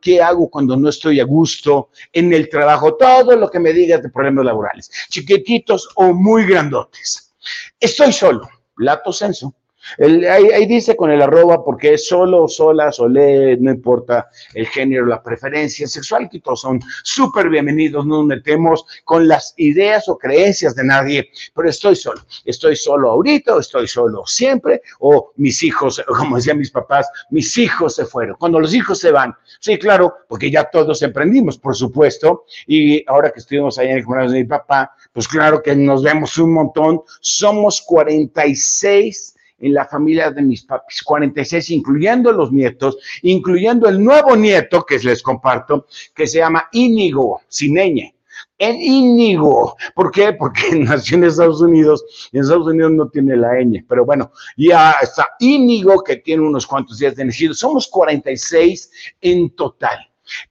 ¿qué 0.00 0.20
hago 0.20 0.50
cuando 0.50 0.76
no 0.76 0.88
estoy 0.88 1.20
a 1.20 1.24
gusto 1.24 1.88
en 2.12 2.32
el 2.32 2.48
trabajo? 2.48 2.94
Todo 2.96 3.36
lo 3.36 3.50
que 3.50 3.58
me 3.58 3.72
digas 3.72 4.02
de 4.02 4.10
problemas 4.10 4.44
laborales, 4.44 4.90
chiquititos 5.08 5.88
o 5.94 6.12
muy 6.12 6.44
grandotes. 6.44 7.34
Estoy 7.80 8.12
solo, 8.12 8.48
lato 8.76 9.12
senso. 9.12 9.54
Ahí, 9.98 10.66
dice 10.66 10.96
con 10.96 11.10
el 11.10 11.22
arroba 11.22 11.64
porque 11.64 11.94
es 11.94 12.06
solo, 12.06 12.48
sola, 12.48 12.92
solé, 12.92 13.56
no 13.58 13.70
importa 13.70 14.28
el 14.54 14.66
género, 14.66 15.06
la 15.06 15.22
preferencia 15.22 15.86
sexual, 15.86 16.28
que 16.30 16.40
todos 16.40 16.60
son 16.60 16.80
súper 17.02 17.48
bienvenidos, 17.48 18.06
no 18.06 18.18
nos 18.18 18.26
metemos 18.26 18.84
con 19.04 19.28
las 19.28 19.54
ideas 19.56 20.08
o 20.08 20.18
creencias 20.18 20.74
de 20.74 20.84
nadie, 20.84 21.30
pero 21.54 21.68
estoy 21.68 21.96
solo, 21.96 22.20
estoy 22.44 22.76
solo 22.76 23.10
ahorita, 23.10 23.58
estoy 23.58 23.88
solo 23.88 24.24
siempre, 24.26 24.82
o 25.00 25.32
mis 25.36 25.62
hijos, 25.62 26.02
como 26.06 26.36
decían 26.36 26.58
mis 26.58 26.70
papás, 26.70 27.08
mis 27.30 27.56
hijos 27.58 27.94
se 27.94 28.04
fueron. 28.04 28.36
Cuando 28.38 28.60
los 28.60 28.74
hijos 28.74 28.98
se 28.98 29.10
van, 29.10 29.34
sí, 29.60 29.78
claro, 29.78 30.14
porque 30.28 30.50
ya 30.50 30.64
todos 30.64 31.02
emprendimos, 31.02 31.58
por 31.58 31.74
supuesto, 31.74 32.44
y 32.66 33.04
ahora 33.08 33.30
que 33.30 33.40
estuvimos 33.40 33.78
allá 33.78 33.90
en 33.90 33.98
el 33.98 34.04
cumpleaños 34.04 34.32
de 34.32 34.38
mi 34.38 34.44
papá, 34.44 34.92
pues 35.12 35.28
claro 35.28 35.62
que 35.62 35.74
nos 35.76 36.02
vemos 36.02 36.38
un 36.38 36.52
montón. 36.52 37.02
Somos 37.20 37.82
46 37.82 39.34
en 39.62 39.74
la 39.74 39.86
familia 39.86 40.30
de 40.30 40.42
mis 40.42 40.64
papis, 40.64 41.02
46, 41.02 41.70
incluyendo 41.70 42.32
los 42.32 42.52
nietos, 42.52 42.98
incluyendo 43.22 43.88
el 43.88 44.02
nuevo 44.02 44.36
nieto 44.36 44.84
que 44.84 44.98
les 44.98 45.22
comparto, 45.22 45.86
que 46.14 46.26
se 46.26 46.38
llama 46.38 46.68
Íñigo 46.72 47.40
Cineñe. 47.50 48.14
En 48.58 48.76
Íñigo. 48.80 49.76
¿Por 49.94 50.10
qué? 50.10 50.32
Porque 50.32 50.62
nació 50.74 51.16
en 51.16 51.24
Estados 51.24 51.60
Unidos 51.60 52.04
y 52.32 52.36
en 52.36 52.42
Estados 52.42 52.66
Unidos 52.66 52.92
no 52.92 53.08
tiene 53.08 53.36
la 53.36 53.54
ñ. 53.54 53.84
Pero 53.88 54.04
bueno, 54.04 54.32
ya 54.56 54.96
está 55.00 55.30
Íñigo, 55.38 56.02
que 56.02 56.16
tiene 56.16 56.42
unos 56.42 56.66
cuantos 56.66 56.98
días 56.98 57.16
de 57.16 57.24
nacido. 57.24 57.54
Somos 57.54 57.88
46 57.88 58.90
en 59.20 59.50
total. 59.50 59.98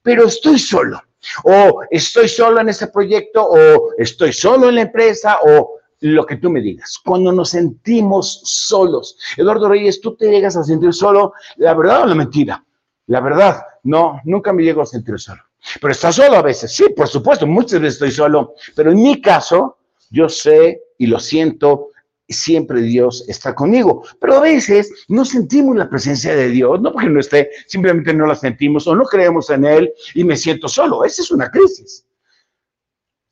Pero 0.02 0.26
estoy 0.26 0.58
solo 0.60 1.02
o 1.44 1.84
estoy 1.90 2.28
solo 2.28 2.62
en 2.62 2.70
este 2.70 2.88
proyecto, 2.88 3.46
o 3.46 3.94
estoy 3.98 4.34
solo 4.34 4.70
en 4.70 4.76
la 4.76 4.82
empresa, 4.82 5.38
o 5.44 5.81
lo 6.02 6.26
que 6.26 6.38
tú 6.38 6.50
me 6.50 6.62
digas. 6.62 7.00
Cuando 7.04 7.32
nos 7.32 7.50
sentimos 7.50 8.42
solos, 8.44 9.18
Eduardo 9.38 9.70
Reyes, 9.70 10.02
tú 10.02 10.16
te 10.16 10.30
llegas 10.30 10.58
a 10.58 10.64
sentir 10.64 10.94
solo, 10.94 11.34
la 11.58 11.74
verdad 11.74 12.04
o 12.04 12.06
la 12.08 12.16
mentira. 12.16 12.64
La 13.08 13.20
verdad, 13.20 13.62
no, 13.84 14.20
nunca 14.26 14.54
me 14.54 14.64
llego 14.64 14.82
a 14.82 14.86
sentir 14.86 15.20
solo. 15.20 15.42
Pero 15.80 15.92
estás 15.92 16.16
solo 16.16 16.38
a 16.38 16.42
veces, 16.42 16.76
sí, 16.76 16.86
por 16.96 17.08
supuesto, 17.08 17.46
muchas 17.46 17.80
veces 17.80 17.94
estoy 17.96 18.12
solo, 18.12 18.56
pero 18.76 18.92
en 18.92 19.02
mi 19.02 19.22
caso, 19.22 19.78
yo 20.10 20.28
sé 20.28 20.82
y 20.98 21.08
lo 21.08 21.20
siento 21.20 21.92
siempre 22.32 22.82
Dios 22.82 23.26
está 23.28 23.54
conmigo. 23.54 24.04
Pero 24.20 24.36
a 24.36 24.42
veces 24.42 24.92
no 25.08 25.26
sentimos 25.26 25.76
la 25.76 25.90
presencia 25.90 26.36
de 26.36 26.50
Dios, 26.50 26.82
no 26.82 26.92
porque 26.92 27.10
no 27.10 27.20
esté, 27.20 27.52
simplemente 27.68 28.14
no 28.14 28.26
la 28.26 28.36
sentimos 28.36 28.88
o 28.88 28.96
no 28.96 29.04
creemos 29.06 29.50
en 29.50 29.66
Él 29.66 29.94
y 30.16 30.24
me 30.24 30.38
siento 30.38 30.68
solo. 30.68 31.04
Esa 31.04 31.22
es 31.22 31.32
una 31.32 31.50
crisis. 31.50 32.06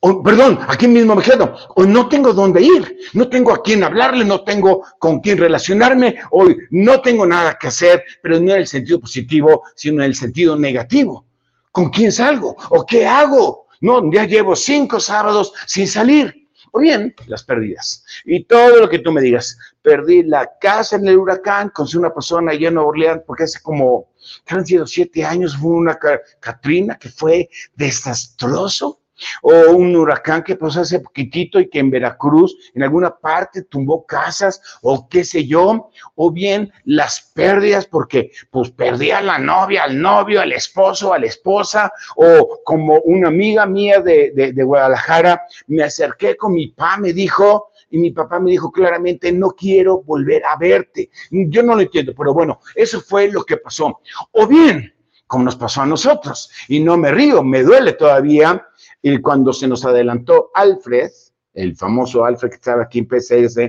Perdón, 0.02 0.60
aquí 0.68 0.88
mismo 0.88 1.16
me 1.16 1.24
quedo. 1.24 1.56
O 1.76 1.84
no 1.84 2.08
tengo 2.08 2.34
dónde 2.34 2.62
ir, 2.62 2.98
no 3.14 3.28
tengo 3.28 3.52
a 3.52 3.62
quién 3.62 3.84
hablarle, 3.84 4.24
no 4.24 4.44
tengo 4.44 4.84
con 4.98 5.20
quién 5.20 5.38
relacionarme, 5.38 6.16
o 6.32 6.48
no 6.70 7.02
tengo 7.02 7.26
nada 7.26 7.58
que 7.60 7.68
hacer, 7.68 8.04
pero 8.24 8.40
no 8.40 8.54
en 8.54 8.60
el 8.60 8.68
sentido 8.68 9.02
positivo, 9.02 9.64
sino 9.76 10.02
en 10.02 10.10
el 10.10 10.16
sentido 10.16 10.56
negativo. 10.56 11.26
¿Con 11.72 11.90
quién 11.90 12.14
salgo? 12.14 12.56
¿O 12.70 12.86
qué 12.86 13.06
hago? 13.06 13.68
No, 13.82 14.10
ya 14.12 14.26
llevo 14.26 14.56
cinco 14.56 15.00
sábados 15.00 15.54
sin 15.66 15.88
salir 15.88 16.48
o 16.72 16.80
bien 16.80 17.14
las 17.28 17.44
pérdidas. 17.44 18.06
Y 18.26 18.44
todo 18.44 18.78
lo 18.78 18.90
que 18.90 19.00
tú 19.00 19.12
me 19.12 19.22
digas, 19.22 19.58
perdí 19.82 20.24
la 20.24 20.58
casa 20.60 20.96
en 20.96 21.08
el 21.08 21.18
huracán, 21.18 21.70
con 21.70 21.88
una 21.96 22.14
persona 22.14 22.52
allá 22.52 22.70
en 22.70 22.76
Nueva 22.76 22.90
Orleans, 22.90 23.24
porque 23.26 23.44
hace 23.44 23.62
como, 23.62 24.10
han 24.48 24.66
siete 24.66 25.26
años, 25.26 25.58
fue 25.58 25.72
una 25.72 25.98
Katrina 26.40 26.98
que 26.98 27.10
fue 27.10 27.50
desastroso 27.76 28.99
o 29.42 29.72
un 29.72 29.96
huracán 29.96 30.44
que 30.44 30.56
pasó 30.56 30.82
hace 30.82 31.00
poquitito 31.00 31.60
y 31.60 31.70
que 31.70 31.80
en 31.80 31.90
Veracruz, 31.90 32.56
en 32.74 32.84
alguna 32.84 33.16
parte, 33.16 33.64
tumbó 33.64 34.06
casas, 34.06 34.62
o 34.82 35.08
qué 35.10 35.24
sé 35.24 35.46
yo, 35.46 35.90
o 36.16 36.32
bien 36.32 36.72
las 36.86 37.32
pérdidas, 37.34 37.86
porque 37.86 38.32
pues 38.50 38.72
perdía 38.72 39.20
a 39.20 39.22
la 39.22 39.40
novia, 39.40 39.84
al 39.84 40.00
novio, 40.02 40.42
al 40.42 40.52
esposo, 40.52 41.14
a 41.14 41.20
la 41.20 41.28
esposa, 41.28 41.92
o 42.16 42.60
como 42.64 43.00
una 43.02 43.28
amiga 43.30 43.66
mía 43.66 44.00
de, 44.00 44.32
de 44.32 44.64
Guadalajara, 44.64 45.42
me 45.68 45.84
acerqué 45.84 46.36
con 46.36 46.54
mi 46.54 46.68
papá, 46.68 46.98
me 46.98 47.14
dijo, 47.14 47.70
y 47.92 47.98
mi 47.98 48.12
papá 48.12 48.40
me 48.40 48.52
dijo 48.52 48.72
claramente, 48.72 49.32
no 49.32 49.52
quiero 49.52 50.02
volver 50.02 50.44
a 50.46 50.58
verte. 50.58 51.10
Yo 51.32 51.64
no 51.64 51.76
lo 51.76 51.82
entiendo, 51.82 52.14
pero 52.16 52.34
bueno, 52.34 52.60
eso 52.76 53.02
fue 53.02 53.32
lo 53.32 53.44
que 53.44 53.58
pasó. 53.58 54.00
O 54.32 54.48
bien, 54.48 54.94
como 55.30 55.44
nos 55.44 55.56
pasó 55.58 55.84
a 55.84 55.86
nosotros, 55.86 56.50
y 56.68 56.80
no 56.80 56.98
me 56.98 57.12
río, 57.12 57.44
me 57.44 57.62
duele 57.62 57.94
todavía. 57.94 58.66
Y 59.00 59.20
cuando 59.20 59.54
se 59.54 59.68
nos 59.68 59.86
adelantó 59.86 60.50
Alfred, 60.56 61.12
el 61.54 61.76
famoso 61.76 62.26
Alfred 62.26 62.50
que 62.50 62.56
estaba 62.56 62.84
aquí 62.84 62.98
en 62.98 63.08
PCS, 63.08 63.60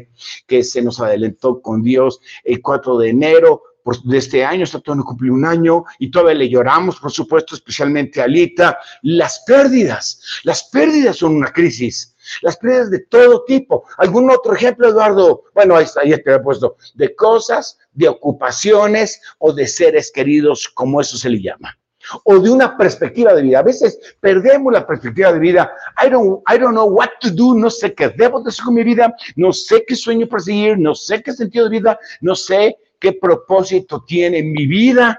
que 0.46 0.64
se 0.64 0.80
nos 0.80 1.00
adelantó 1.00 1.60
con 1.60 1.82
Dios 1.82 2.18
el 2.44 2.62
4 2.62 2.96
de 2.96 3.10
enero 3.10 3.62
de 4.04 4.18
este 4.18 4.42
año, 4.42 4.64
está 4.64 4.80
todo 4.80 4.96
no 4.96 5.04
cumplió 5.04 5.34
un 5.34 5.44
año 5.44 5.84
y 5.98 6.10
todavía 6.10 6.34
le 6.34 6.48
lloramos, 6.48 6.98
por 6.98 7.12
supuesto, 7.12 7.54
especialmente 7.54 8.22
a 8.22 8.24
Alita. 8.24 8.78
Las 9.02 9.42
pérdidas, 9.46 10.40
las 10.44 10.64
pérdidas 10.64 11.16
son 11.16 11.36
una 11.36 11.52
crisis, 11.52 12.16
las 12.42 12.56
pérdidas 12.56 12.90
de 12.90 13.00
todo 13.00 13.44
tipo. 13.44 13.84
¿Algún 13.98 14.30
otro 14.30 14.54
ejemplo, 14.54 14.88
Eduardo? 14.88 15.44
Bueno, 15.54 15.76
ahí 15.76 15.84
está, 15.84 16.00
ahí 16.02 16.10
te 16.22 16.34
he 16.34 16.38
puesto, 16.40 16.76
de 16.94 17.14
cosas, 17.14 17.78
de 17.92 18.08
ocupaciones 18.08 19.20
o 19.38 19.52
de 19.52 19.66
seres 19.66 20.10
queridos, 20.10 20.68
como 20.68 21.00
eso 21.00 21.16
se 21.16 21.30
le 21.30 21.40
llama 21.42 21.76
o 22.24 22.38
de 22.38 22.50
una 22.50 22.76
perspectiva 22.76 23.34
de 23.34 23.42
vida. 23.42 23.58
A 23.60 23.62
veces 23.62 23.98
perdemos 24.20 24.72
la 24.72 24.86
perspectiva 24.86 25.32
de 25.32 25.38
vida. 25.38 25.70
I 26.02 26.10
don't, 26.10 26.42
I 26.52 26.58
don't 26.58 26.72
know 26.72 26.88
what 26.88 27.10
to 27.20 27.30
do, 27.30 27.54
no 27.54 27.70
sé 27.70 27.94
qué 27.94 28.08
debo 28.08 28.40
de 28.42 28.48
hacer 28.48 28.64
con 28.64 28.74
mi 28.74 28.84
vida, 28.84 29.14
no 29.36 29.52
sé 29.52 29.84
qué 29.86 29.94
sueño 29.94 30.26
perseguir, 30.26 30.78
no 30.78 30.94
sé 30.94 31.22
qué 31.22 31.32
sentido 31.32 31.68
de 31.68 31.78
vida, 31.78 31.98
no 32.20 32.34
sé 32.34 32.76
qué 32.98 33.12
propósito 33.12 34.04
tiene 34.06 34.42
mi 34.42 34.66
vida. 34.66 35.18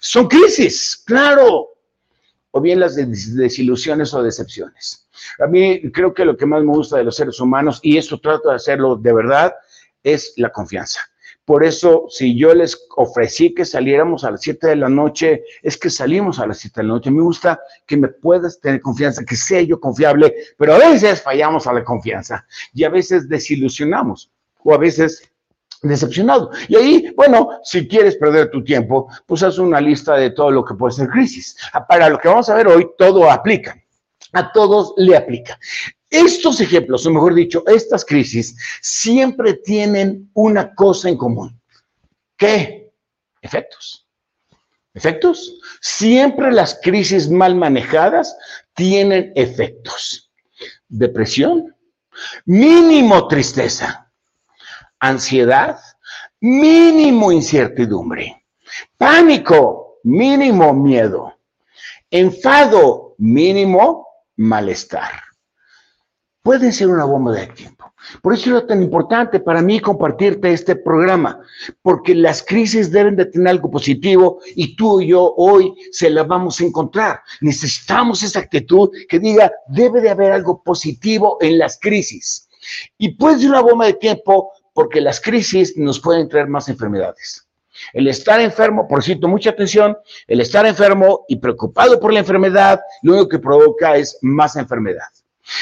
Son 0.00 0.26
crisis, 0.28 1.02
claro. 1.06 1.68
O 2.52 2.60
bien 2.60 2.80
las 2.80 2.96
desilusiones 2.96 4.14
o 4.14 4.22
decepciones. 4.22 5.08
A 5.38 5.46
mí 5.46 5.90
creo 5.90 6.14
que 6.14 6.24
lo 6.24 6.36
que 6.36 6.46
más 6.46 6.62
me 6.62 6.72
gusta 6.72 6.98
de 6.98 7.04
los 7.04 7.16
seres 7.16 7.40
humanos, 7.40 7.80
y 7.82 7.96
esto 7.96 8.20
trato 8.20 8.50
de 8.50 8.56
hacerlo 8.56 8.96
de 8.96 9.12
verdad, 9.12 9.54
es 10.02 10.34
la 10.36 10.50
confianza. 10.50 11.00
Por 11.44 11.64
eso, 11.64 12.06
si 12.08 12.38
yo 12.38 12.54
les 12.54 12.86
ofrecí 12.96 13.52
que 13.52 13.64
saliéramos 13.64 14.22
a 14.22 14.30
las 14.30 14.42
7 14.42 14.68
de 14.68 14.76
la 14.76 14.88
noche, 14.88 15.42
es 15.62 15.76
que 15.76 15.90
salimos 15.90 16.38
a 16.38 16.46
las 16.46 16.58
7 16.58 16.80
de 16.80 16.86
la 16.86 16.94
noche. 16.94 17.10
Me 17.10 17.22
gusta 17.22 17.60
que 17.84 17.96
me 17.96 18.08
puedas 18.08 18.60
tener 18.60 18.80
confianza, 18.80 19.24
que 19.24 19.34
sea 19.34 19.60
yo 19.60 19.80
confiable, 19.80 20.34
pero 20.56 20.74
a 20.74 20.78
veces 20.78 21.20
fallamos 21.20 21.66
a 21.66 21.72
la 21.72 21.82
confianza 21.82 22.46
y 22.72 22.84
a 22.84 22.90
veces 22.90 23.28
desilusionamos 23.28 24.30
o 24.62 24.72
a 24.72 24.78
veces 24.78 25.31
decepcionado. 25.82 26.50
Y 26.68 26.76
ahí, 26.76 27.12
bueno, 27.16 27.50
si 27.64 27.86
quieres 27.86 28.16
perder 28.16 28.50
tu 28.50 28.62
tiempo, 28.64 29.08
pues 29.26 29.42
haz 29.42 29.58
una 29.58 29.80
lista 29.80 30.14
de 30.16 30.30
todo 30.30 30.50
lo 30.50 30.64
que 30.64 30.74
puede 30.74 30.94
ser 30.94 31.08
crisis. 31.08 31.56
Para 31.88 32.08
lo 32.08 32.18
que 32.18 32.28
vamos 32.28 32.48
a 32.48 32.54
ver 32.54 32.68
hoy, 32.68 32.88
todo 32.96 33.30
aplica. 33.30 33.76
A 34.32 34.50
todos 34.52 34.94
le 34.96 35.16
aplica. 35.16 35.58
Estos 36.08 36.60
ejemplos, 36.60 37.04
o 37.06 37.10
mejor 37.10 37.34
dicho, 37.34 37.64
estas 37.66 38.04
crisis, 38.04 38.56
siempre 38.80 39.54
tienen 39.54 40.30
una 40.34 40.74
cosa 40.74 41.08
en 41.08 41.16
común. 41.16 41.58
¿Qué? 42.36 42.92
Efectos. 43.40 44.06
¿Efectos? 44.94 45.58
Siempre 45.80 46.52
las 46.52 46.78
crisis 46.82 47.28
mal 47.30 47.54
manejadas 47.54 48.36
tienen 48.74 49.32
efectos. 49.34 50.30
Depresión, 50.88 51.74
mínimo 52.44 53.26
tristeza, 53.26 54.01
ansiedad, 55.02 55.78
mínimo 56.40 57.32
incertidumbre, 57.32 58.44
pánico, 58.96 59.98
mínimo 60.04 60.72
miedo, 60.72 61.34
enfado, 62.10 63.14
mínimo 63.18 64.06
malestar 64.36 65.10
pueden 66.42 66.72
ser 66.72 66.88
una 66.88 67.04
bomba 67.04 67.32
de 67.32 67.46
tiempo. 67.48 67.92
Por 68.20 68.34
eso 68.34 68.58
es 68.58 68.66
tan 68.66 68.82
importante 68.82 69.38
para 69.38 69.62
mí 69.62 69.78
compartirte 69.78 70.52
este 70.52 70.74
programa, 70.74 71.40
porque 71.82 72.14
las 72.14 72.42
crisis 72.42 72.90
deben 72.90 73.14
de 73.14 73.26
tener 73.26 73.48
algo 73.48 73.70
positivo 73.70 74.40
y 74.56 74.74
tú 74.74 75.00
y 75.00 75.08
yo 75.08 75.34
hoy 75.36 75.72
se 75.92 76.10
la 76.10 76.24
vamos 76.24 76.60
a 76.60 76.64
encontrar. 76.64 77.20
Necesitamos 77.40 78.22
esa 78.24 78.40
actitud 78.40 78.90
que 79.08 79.20
diga, 79.20 79.52
debe 79.68 80.00
de 80.00 80.10
haber 80.10 80.32
algo 80.32 80.62
positivo 80.62 81.38
en 81.40 81.58
las 81.58 81.78
crisis. 81.80 82.48
Y 82.98 83.14
puede 83.14 83.38
ser 83.38 83.50
una 83.50 83.60
bomba 83.60 83.86
de 83.86 83.94
tiempo 83.94 84.50
porque 84.72 85.00
las 85.00 85.20
crisis 85.20 85.76
nos 85.76 86.00
pueden 86.00 86.28
traer 86.28 86.48
más 86.48 86.68
enfermedades. 86.68 87.46
El 87.92 88.06
estar 88.08 88.40
enfermo, 88.40 88.86
por 88.86 89.02
cierto, 89.02 89.28
mucha 89.28 89.50
atención, 89.50 89.96
el 90.26 90.40
estar 90.40 90.66
enfermo 90.66 91.24
y 91.28 91.36
preocupado 91.36 91.98
por 91.98 92.12
la 92.12 92.20
enfermedad, 92.20 92.80
lo 93.02 93.14
único 93.14 93.28
que 93.28 93.38
provoca 93.38 93.96
es 93.96 94.18
más 94.22 94.56
enfermedad. 94.56 95.08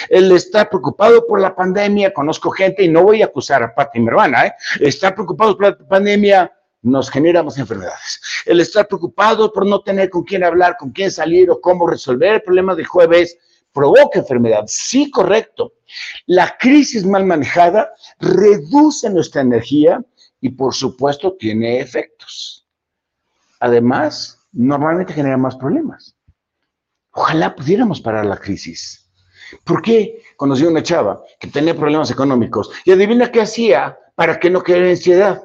El 0.09 0.31
estar 0.33 0.69
preocupado 0.69 1.27
por 1.27 1.41
la 1.41 1.55
pandemia, 1.55 2.13
conozco 2.13 2.51
gente, 2.51 2.85
y 2.85 2.89
no 2.89 3.03
voy 3.03 3.23
a 3.23 3.27
acusar 3.27 3.63
a 3.63 3.75
Pati, 3.75 4.01
mi 4.01 4.09
hermana, 4.09 4.47
¿eh? 4.47 4.55
estar 4.81 5.15
preocupado 5.15 5.57
por 5.57 5.69
la 5.69 5.89
pandemia 5.89 6.53
nos 6.83 7.11
genera 7.11 7.43
más 7.43 7.59
enfermedades. 7.59 8.21
El 8.47 8.61
estar 8.61 8.87
preocupado 8.89 9.53
por 9.53 9.67
no 9.67 9.83
tener 9.83 10.11
con 10.11 10.25
quién 10.25 10.45
hablar, 10.45 10.77
con 10.79 10.91
quién 10.91 11.11
salir 11.11 11.51
o 11.51 11.61
cómo 11.61 11.87
resolver 11.87 12.35
el 12.35 12.43
problema 12.43 12.75
del 12.75 12.87
jueves, 12.87 13.37
provoca 13.73 14.19
enfermedad. 14.19 14.65
Sí, 14.67 15.11
correcto. 15.11 15.75
La 16.27 16.57
crisis 16.59 17.05
mal 17.05 17.25
manejada 17.25 17.91
reduce 18.19 19.11
nuestra 19.11 19.43
energía 19.43 20.03
y 20.41 20.51
por 20.51 20.75
supuesto 20.75 21.37
tiene 21.39 21.81
efectos. 21.81 22.67
Además, 23.61 24.39
normalmente 24.53 25.13
genera 25.13 25.37
más 25.37 25.57
problemas. 25.57 26.17
Ojalá 27.13 27.55
pudiéramos 27.55 28.01
parar 28.01 28.25
la 28.27 28.39
crisis. 28.39 29.11
¿Por 29.65 29.83
qué? 29.83 30.23
Conocí 30.37 30.65
a 30.65 30.69
una 30.69 30.83
chava 30.83 31.23
que 31.39 31.49
tenía 31.49 31.77
problemas 31.77 32.11
económicos 32.11 32.71
y 32.85 32.93
adivina 32.93 33.33
qué 33.33 33.43
hacía 33.43 33.99
para 34.15 34.39
que 34.39 34.51
no 34.51 34.63
quedara 34.63 34.89
ansiedad. 34.89 35.43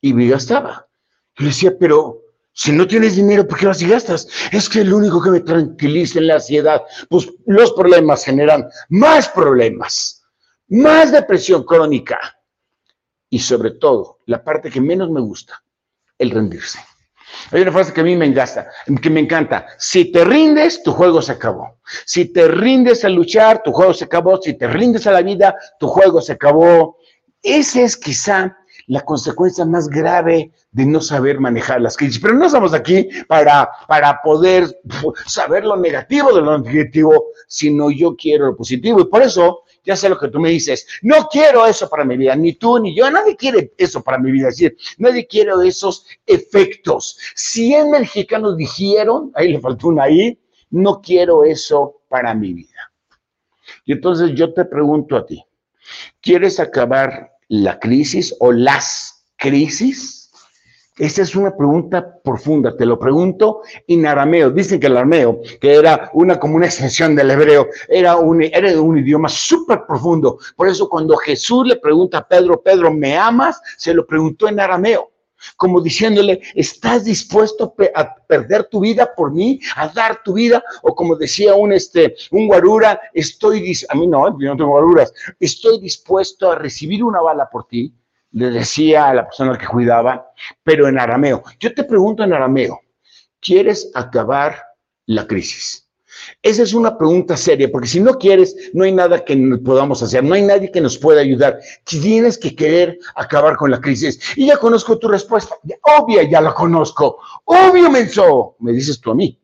Y 0.00 0.12
me 0.12 0.28
gastaba. 0.28 0.86
Y 1.38 1.44
le 1.44 1.48
decía, 1.48 1.76
pero 1.78 2.20
si 2.58 2.72
no 2.72 2.88
tienes 2.88 3.14
dinero, 3.14 3.46
¿por 3.46 3.56
qué 3.56 3.68
vas 3.68 3.80
y 3.82 3.88
gastas? 3.88 4.26
Es 4.50 4.68
que 4.68 4.82
lo 4.82 4.96
único 4.96 5.22
que 5.22 5.30
me 5.30 5.38
tranquiliza 5.38 6.18
en 6.18 6.26
la 6.26 6.34
ansiedad, 6.34 6.82
pues 7.08 7.28
los 7.46 7.70
problemas 7.70 8.24
generan 8.24 8.68
más 8.88 9.28
problemas, 9.28 10.24
más 10.66 11.12
depresión 11.12 11.62
crónica 11.62 12.18
y 13.30 13.38
sobre 13.38 13.70
todo, 13.70 14.18
la 14.26 14.42
parte 14.42 14.72
que 14.72 14.80
menos 14.80 15.08
me 15.08 15.20
gusta, 15.20 15.62
el 16.18 16.32
rendirse. 16.32 16.80
Hay 17.52 17.62
una 17.62 17.70
frase 17.70 17.92
que 17.92 18.00
a 18.00 18.04
mí 18.04 18.16
me 18.16 18.26
encanta, 18.26 18.68
que 19.00 19.08
me 19.08 19.20
encanta. 19.20 19.68
Si 19.78 20.10
te 20.10 20.24
rindes, 20.24 20.82
tu 20.82 20.90
juego 20.90 21.22
se 21.22 21.30
acabó. 21.30 21.78
Si 22.06 22.24
te 22.24 22.48
rindes 22.48 23.04
a 23.04 23.08
luchar, 23.08 23.62
tu 23.62 23.70
juego 23.70 23.94
se 23.94 24.06
acabó. 24.06 24.42
Si 24.42 24.54
te 24.54 24.66
rindes 24.66 25.06
a 25.06 25.12
la 25.12 25.22
vida, 25.22 25.54
tu 25.78 25.86
juego 25.86 26.20
se 26.20 26.32
acabó. 26.32 26.96
Ese 27.40 27.84
es 27.84 27.96
quizá 27.96 28.56
la 28.88 29.02
consecuencia 29.02 29.64
más 29.64 29.88
grave 29.88 30.50
de 30.72 30.86
no 30.86 31.00
saber 31.00 31.38
manejar 31.38 31.80
las 31.80 31.96
crisis. 31.96 32.20
Pero 32.20 32.34
no 32.34 32.46
estamos 32.46 32.72
aquí 32.72 33.08
para, 33.28 33.70
para 33.86 34.20
poder 34.22 34.80
saber 35.26 35.64
lo 35.64 35.76
negativo 35.76 36.34
de 36.34 36.40
lo 36.40 36.58
negativo, 36.58 37.26
sino 37.46 37.90
yo 37.90 38.16
quiero 38.16 38.46
lo 38.46 38.56
positivo. 38.56 39.00
Y 39.00 39.04
por 39.04 39.22
eso, 39.22 39.62
ya 39.84 39.94
sé 39.94 40.08
lo 40.08 40.18
que 40.18 40.28
tú 40.28 40.40
me 40.40 40.48
dices, 40.48 40.86
no 41.02 41.28
quiero 41.30 41.66
eso 41.66 41.88
para 41.88 42.04
mi 42.04 42.16
vida, 42.16 42.34
ni 42.34 42.54
tú 42.54 42.78
ni 42.78 42.96
yo, 42.96 43.10
nadie 43.10 43.36
quiere 43.36 43.72
eso 43.76 44.02
para 44.02 44.18
mi 44.18 44.32
vida. 44.32 44.48
Es 44.48 44.56
decir, 44.56 44.76
nadie 44.96 45.26
quiere 45.26 45.52
esos 45.66 46.06
efectos. 46.26 47.18
100 47.34 47.90
mexicanos 47.90 48.56
dijeron, 48.56 49.30
ahí 49.34 49.52
le 49.52 49.60
faltó 49.60 49.88
una 49.88 50.04
ahí, 50.04 50.40
no 50.70 51.02
quiero 51.02 51.44
eso 51.44 52.00
para 52.08 52.34
mi 52.34 52.54
vida. 52.54 52.90
Y 53.84 53.92
entonces 53.92 54.32
yo 54.34 54.54
te 54.54 54.64
pregunto 54.64 55.14
a 55.14 55.26
ti, 55.26 55.44
¿quieres 56.22 56.58
acabar 56.58 57.37
la 57.48 57.78
crisis 57.78 58.34
o 58.40 58.52
las 58.52 59.24
crisis? 59.36 60.30
Esa 60.98 61.22
es 61.22 61.36
una 61.36 61.56
pregunta 61.56 62.20
profunda, 62.24 62.76
te 62.76 62.84
lo 62.84 62.98
pregunto 62.98 63.60
en 63.86 64.04
arameo. 64.04 64.50
Dicen 64.50 64.80
que 64.80 64.88
el 64.88 64.96
arameo, 64.96 65.40
que 65.60 65.74
era 65.74 66.10
una 66.12 66.40
como 66.40 66.56
una 66.56 66.66
extensión 66.66 67.14
del 67.14 67.30
hebreo, 67.30 67.68
era 67.88 68.16
un, 68.16 68.42
era 68.42 68.80
un 68.80 68.98
idioma 68.98 69.28
súper 69.28 69.82
profundo. 69.86 70.38
Por 70.56 70.68
eso 70.68 70.88
cuando 70.88 71.16
Jesús 71.16 71.68
le 71.68 71.76
pregunta 71.76 72.18
a 72.18 72.26
Pedro, 72.26 72.60
Pedro, 72.60 72.92
¿me 72.92 73.16
amas? 73.16 73.60
Se 73.76 73.94
lo 73.94 74.04
preguntó 74.04 74.48
en 74.48 74.58
arameo 74.58 75.12
como 75.56 75.80
diciéndole, 75.80 76.40
¿estás 76.54 77.04
dispuesto 77.04 77.74
a 77.94 78.14
perder 78.26 78.64
tu 78.64 78.80
vida 78.80 79.12
por 79.14 79.32
mí, 79.32 79.60
a 79.76 79.88
dar 79.88 80.22
tu 80.22 80.34
vida? 80.34 80.62
O 80.82 80.94
como 80.94 81.16
decía 81.16 81.54
un, 81.54 81.72
este, 81.72 82.14
un 82.30 82.46
guarura, 82.46 83.00
estoy, 83.14 83.72
a 83.88 83.94
mí 83.94 84.06
no, 84.06 84.38
yo 84.40 84.50
no 84.50 84.56
tengo 84.56 84.70
guaruras, 84.70 85.12
estoy 85.38 85.80
dispuesto 85.80 86.50
a 86.52 86.56
recibir 86.56 87.02
una 87.04 87.20
bala 87.20 87.48
por 87.48 87.66
ti, 87.66 87.94
le 88.32 88.50
decía 88.50 89.08
a 89.08 89.14
la 89.14 89.24
persona 89.24 89.56
que 89.56 89.66
cuidaba, 89.66 90.32
pero 90.62 90.88
en 90.88 90.98
arameo. 90.98 91.42
Yo 91.58 91.74
te 91.74 91.84
pregunto 91.84 92.22
en 92.24 92.32
arameo, 92.32 92.80
¿quieres 93.40 93.90
acabar 93.94 94.62
la 95.06 95.26
crisis? 95.26 95.87
Esa 96.42 96.62
es 96.62 96.72
una 96.72 96.96
pregunta 96.96 97.36
seria, 97.36 97.70
porque 97.70 97.88
si 97.88 98.00
no 98.00 98.14
quieres, 98.14 98.54
no 98.72 98.84
hay 98.84 98.92
nada 98.92 99.24
que 99.24 99.36
podamos 99.64 100.02
hacer, 100.02 100.22
no 100.22 100.34
hay 100.34 100.42
nadie 100.42 100.70
que 100.70 100.80
nos 100.80 100.96
pueda 100.98 101.20
ayudar. 101.20 101.58
Tienes 101.84 102.38
que 102.38 102.54
querer 102.54 102.98
acabar 103.14 103.56
con 103.56 103.70
la 103.70 103.80
crisis. 103.80 104.20
Y 104.36 104.46
ya 104.46 104.56
conozco 104.56 104.98
tu 104.98 105.08
respuesta. 105.08 105.54
Obvia, 105.82 106.22
ya 106.22 106.40
la 106.40 106.54
conozco. 106.54 107.18
Obvio, 107.44 107.90
menso. 107.90 108.56
Me 108.60 108.72
dices 108.72 109.00
tú 109.00 109.10
a 109.10 109.14
mí. 109.14 109.38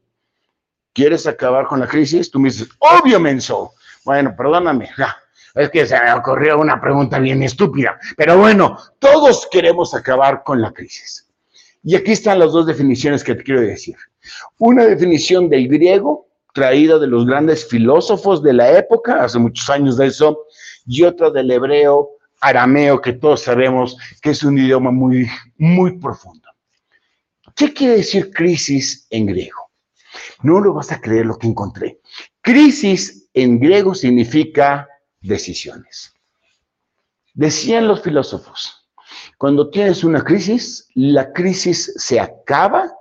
¿Quieres 0.92 1.26
acabar 1.26 1.66
con 1.66 1.80
la 1.80 1.88
crisis? 1.88 2.30
Tú 2.30 2.38
me 2.38 2.50
dices, 2.50 2.68
obvio, 2.78 3.18
menso. 3.18 3.72
Bueno, 4.04 4.34
perdóname. 4.37 4.90
Es 5.54 5.70
que 5.70 5.87
se 5.87 6.00
me 6.00 6.12
ocurrió 6.12 6.58
una 6.58 6.80
pregunta 6.80 7.18
bien 7.18 7.42
estúpida. 7.42 7.98
Pero 8.16 8.38
bueno, 8.38 8.78
todos 8.98 9.48
queremos 9.50 9.94
acabar 9.94 10.42
con 10.44 10.60
la 10.60 10.72
crisis. 10.72 11.28
Y 11.82 11.96
aquí 11.96 12.12
están 12.12 12.38
las 12.38 12.52
dos 12.52 12.66
definiciones 12.66 13.22
que 13.22 13.34
te 13.34 13.42
quiero 13.42 13.60
decir. 13.60 13.96
Una 14.58 14.84
definición 14.87 15.48
del 15.48 15.68
griego 15.68 16.28
traída 16.54 17.00
de 17.00 17.08
los 17.08 17.26
grandes 17.26 17.68
filósofos 17.68 18.42
de 18.42 18.52
la 18.54 18.78
época, 18.78 19.22
hace 19.22 19.38
muchos 19.38 19.68
años 19.68 19.96
de 19.98 20.06
eso, 20.06 20.46
y 20.86 21.02
otra 21.02 21.28
del 21.30 21.50
hebreo 21.50 22.10
arameo, 22.40 23.00
que 23.00 23.12
todos 23.12 23.42
sabemos 23.42 23.98
que 24.22 24.30
es 24.30 24.42
un 24.44 24.56
idioma 24.56 24.90
muy, 24.90 25.28
muy 25.58 25.98
profundo. 25.98 26.48
¿Qué 27.56 27.72
quiere 27.72 27.96
decir 27.96 28.30
crisis 28.32 29.06
en 29.10 29.26
griego? 29.26 29.70
No 30.42 30.60
lo 30.60 30.72
vas 30.72 30.92
a 30.92 31.00
creer 31.00 31.26
lo 31.26 31.36
que 31.38 31.48
encontré. 31.48 32.00
Crisis 32.40 33.28
en 33.34 33.58
griego 33.58 33.94
significa 33.94 34.88
decisiones. 35.20 36.14
Decían 37.32 37.88
los 37.88 38.00
filósofos, 38.00 38.88
cuando 39.38 39.70
tienes 39.70 40.04
una 40.04 40.22
crisis, 40.22 40.86
la 40.94 41.32
crisis 41.32 41.92
se 41.96 42.20
acaba 42.20 42.92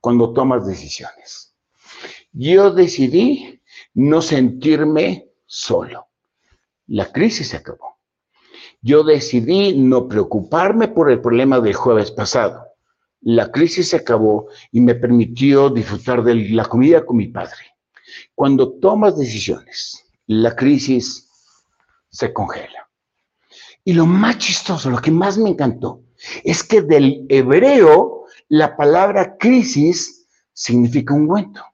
cuando 0.00 0.34
tomas 0.34 0.66
decisiones 0.66 1.47
yo 2.38 2.70
decidí 2.70 3.60
no 3.94 4.22
sentirme 4.22 5.26
solo. 5.44 6.06
La 6.86 7.10
crisis 7.10 7.48
se 7.48 7.56
acabó. 7.56 7.98
Yo 8.80 9.02
decidí 9.02 9.76
no 9.76 10.06
preocuparme 10.06 10.86
por 10.86 11.10
el 11.10 11.20
problema 11.20 11.58
del 11.58 11.74
jueves 11.74 12.12
pasado. 12.12 12.64
La 13.22 13.50
crisis 13.50 13.88
se 13.88 13.96
acabó 13.96 14.46
y 14.70 14.80
me 14.80 14.94
permitió 14.94 15.68
disfrutar 15.68 16.22
de 16.22 16.36
la 16.50 16.64
comida 16.64 17.04
con 17.04 17.16
mi 17.16 17.26
padre. 17.26 17.74
Cuando 18.36 18.74
tomas 18.74 19.18
decisiones, 19.18 20.04
la 20.28 20.54
crisis 20.54 21.28
se 22.08 22.32
congela. 22.32 22.88
Y 23.82 23.94
lo 23.94 24.06
más 24.06 24.38
chistoso, 24.38 24.90
lo 24.90 24.98
que 24.98 25.10
más 25.10 25.38
me 25.38 25.50
encantó, 25.50 26.04
es 26.44 26.62
que 26.62 26.82
del 26.82 27.26
hebreo 27.28 28.26
la 28.48 28.76
palabra 28.76 29.36
crisis 29.38 30.28
significa 30.52 31.14
ungüento. 31.14 31.64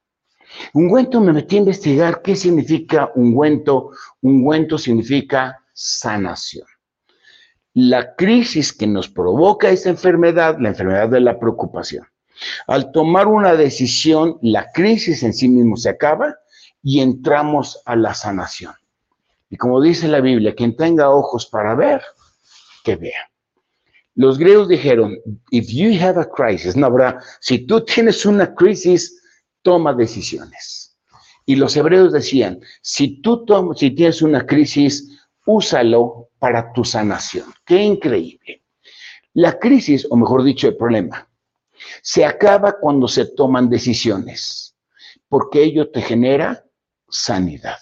Ungüento 0.72 1.20
me 1.20 1.32
metí 1.32 1.56
a 1.56 1.60
investigar 1.60 2.22
qué 2.22 2.36
significa 2.36 3.10
ungüento. 3.14 3.90
Ungüento 4.22 4.78
significa 4.78 5.60
sanación. 5.72 6.66
La 7.74 8.14
crisis 8.14 8.72
que 8.72 8.86
nos 8.86 9.08
provoca 9.08 9.70
esa 9.70 9.90
enfermedad, 9.90 10.56
la 10.60 10.68
enfermedad 10.68 11.08
de 11.08 11.20
la 11.20 11.38
preocupación. 11.38 12.06
Al 12.66 12.92
tomar 12.92 13.26
una 13.26 13.54
decisión, 13.54 14.38
la 14.42 14.70
crisis 14.72 15.22
en 15.22 15.32
sí 15.32 15.48
mismo 15.48 15.76
se 15.76 15.90
acaba 15.90 16.36
y 16.82 17.00
entramos 17.00 17.80
a 17.84 17.96
la 17.96 18.14
sanación. 18.14 18.74
Y 19.50 19.56
como 19.56 19.80
dice 19.80 20.08
la 20.08 20.20
Biblia, 20.20 20.54
quien 20.54 20.76
tenga 20.76 21.10
ojos 21.10 21.46
para 21.46 21.74
ver, 21.74 22.02
que 22.84 22.96
vea. 22.96 23.30
Los 24.16 24.38
griegos 24.38 24.68
dijeron, 24.68 25.16
if 25.50 25.68
you 25.68 25.90
have 26.00 26.20
a 26.20 26.24
crisis, 26.24 26.76
no 26.76 26.86
habrá, 26.86 27.20
si 27.40 27.66
tú 27.66 27.84
tienes 27.84 28.24
una 28.24 28.54
crisis, 28.54 29.20
toma 29.64 29.94
decisiones. 29.94 30.96
Y 31.46 31.56
los 31.56 31.76
hebreos 31.76 32.12
decían, 32.12 32.60
si 32.82 33.20
tú 33.20 33.44
si 33.76 33.90
tienes 33.90 34.22
una 34.22 34.46
crisis, 34.46 35.18
úsalo 35.46 36.28
para 36.38 36.72
tu 36.72 36.84
sanación. 36.84 37.52
Qué 37.64 37.82
increíble. 37.82 38.62
La 39.32 39.58
crisis, 39.58 40.06
o 40.08 40.16
mejor 40.16 40.44
dicho, 40.44 40.68
el 40.68 40.76
problema, 40.76 41.28
se 42.02 42.24
acaba 42.24 42.78
cuando 42.78 43.08
se 43.08 43.26
toman 43.26 43.68
decisiones, 43.68 44.76
porque 45.28 45.64
ello 45.64 45.90
te 45.90 46.02
genera 46.02 46.64
sanidad. 47.08 47.78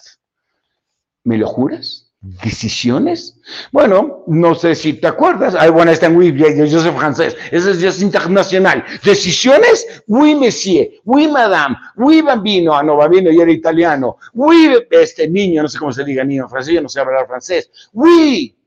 ¿Me 1.23 1.37
lo 1.37 1.47
juras? 1.47 2.12
Decisiones. 2.23 3.37
Bueno, 3.71 4.23
no 4.27 4.55
sé 4.55 4.75
si 4.75 4.93
te 4.93 5.07
acuerdas. 5.07 5.55
Está 5.89 6.09
muy 6.09 6.31
bien, 6.31 6.65
yo 6.65 6.79
soy 6.79 6.91
francés, 6.91 7.35
eso 7.51 7.71
es, 7.71 8.01
internacional. 8.01 8.83
Decisiones, 9.03 10.03
oui, 10.07 10.33
monsieur, 10.33 10.89
oui, 11.03 11.27
madame, 11.27 11.75
oui, 11.97 12.21
bambino, 12.21 12.73
ah, 12.73 12.81
no, 12.81 12.95
bambino, 12.95 13.29
y 13.29 13.41
era 13.41 13.51
italiano, 13.51 14.17
oui, 14.33 14.73
este 14.89 15.27
niño, 15.27 15.63
no 15.63 15.67
sé 15.67 15.77
cómo 15.77 15.91
se 15.91 16.05
diga 16.05 16.23
niño 16.23 16.47
francés, 16.47 16.73
yo 16.73 16.81
no 16.81 16.89
sé 16.89 17.01
hablar 17.01 17.27
francés, 17.27 17.69
oui. 17.91 18.57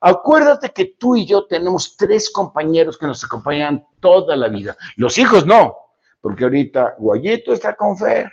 Acuérdate 0.00 0.70
que 0.70 0.94
tú 0.98 1.16
y 1.16 1.26
yo 1.26 1.46
tenemos 1.46 1.96
tres 1.96 2.30
compañeros 2.30 2.96
que 2.98 3.06
nos 3.06 3.22
acompañan 3.24 3.84
toda 4.00 4.36
la 4.36 4.48
vida. 4.48 4.76
Los 4.96 5.18
hijos 5.18 5.46
no, 5.46 5.74
porque 6.20 6.44
ahorita 6.44 6.96
Guayito 6.98 7.52
está 7.52 7.74
con 7.74 7.96
Fer, 7.96 8.30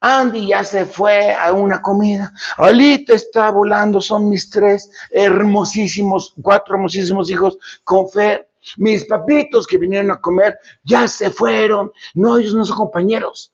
Andy 0.00 0.48
ya 0.48 0.64
se 0.64 0.86
fue 0.86 1.32
a 1.34 1.52
una 1.52 1.80
comida. 1.80 2.32
Alita 2.56 3.14
está 3.14 3.50
volando, 3.50 4.00
son 4.00 4.28
mis 4.28 4.48
tres 4.50 4.90
hermosísimos, 5.10 6.34
cuatro 6.42 6.74
hermosísimos 6.74 7.30
hijos 7.30 7.58
con 7.84 8.08
fe. 8.08 8.46
Mis 8.76 9.04
papitos 9.06 9.66
que 9.66 9.78
vinieron 9.78 10.10
a 10.10 10.20
comer 10.20 10.58
ya 10.84 11.08
se 11.08 11.30
fueron. 11.30 11.90
No, 12.14 12.38
ellos 12.38 12.54
no 12.54 12.64
son 12.64 12.76
compañeros. 12.76 13.52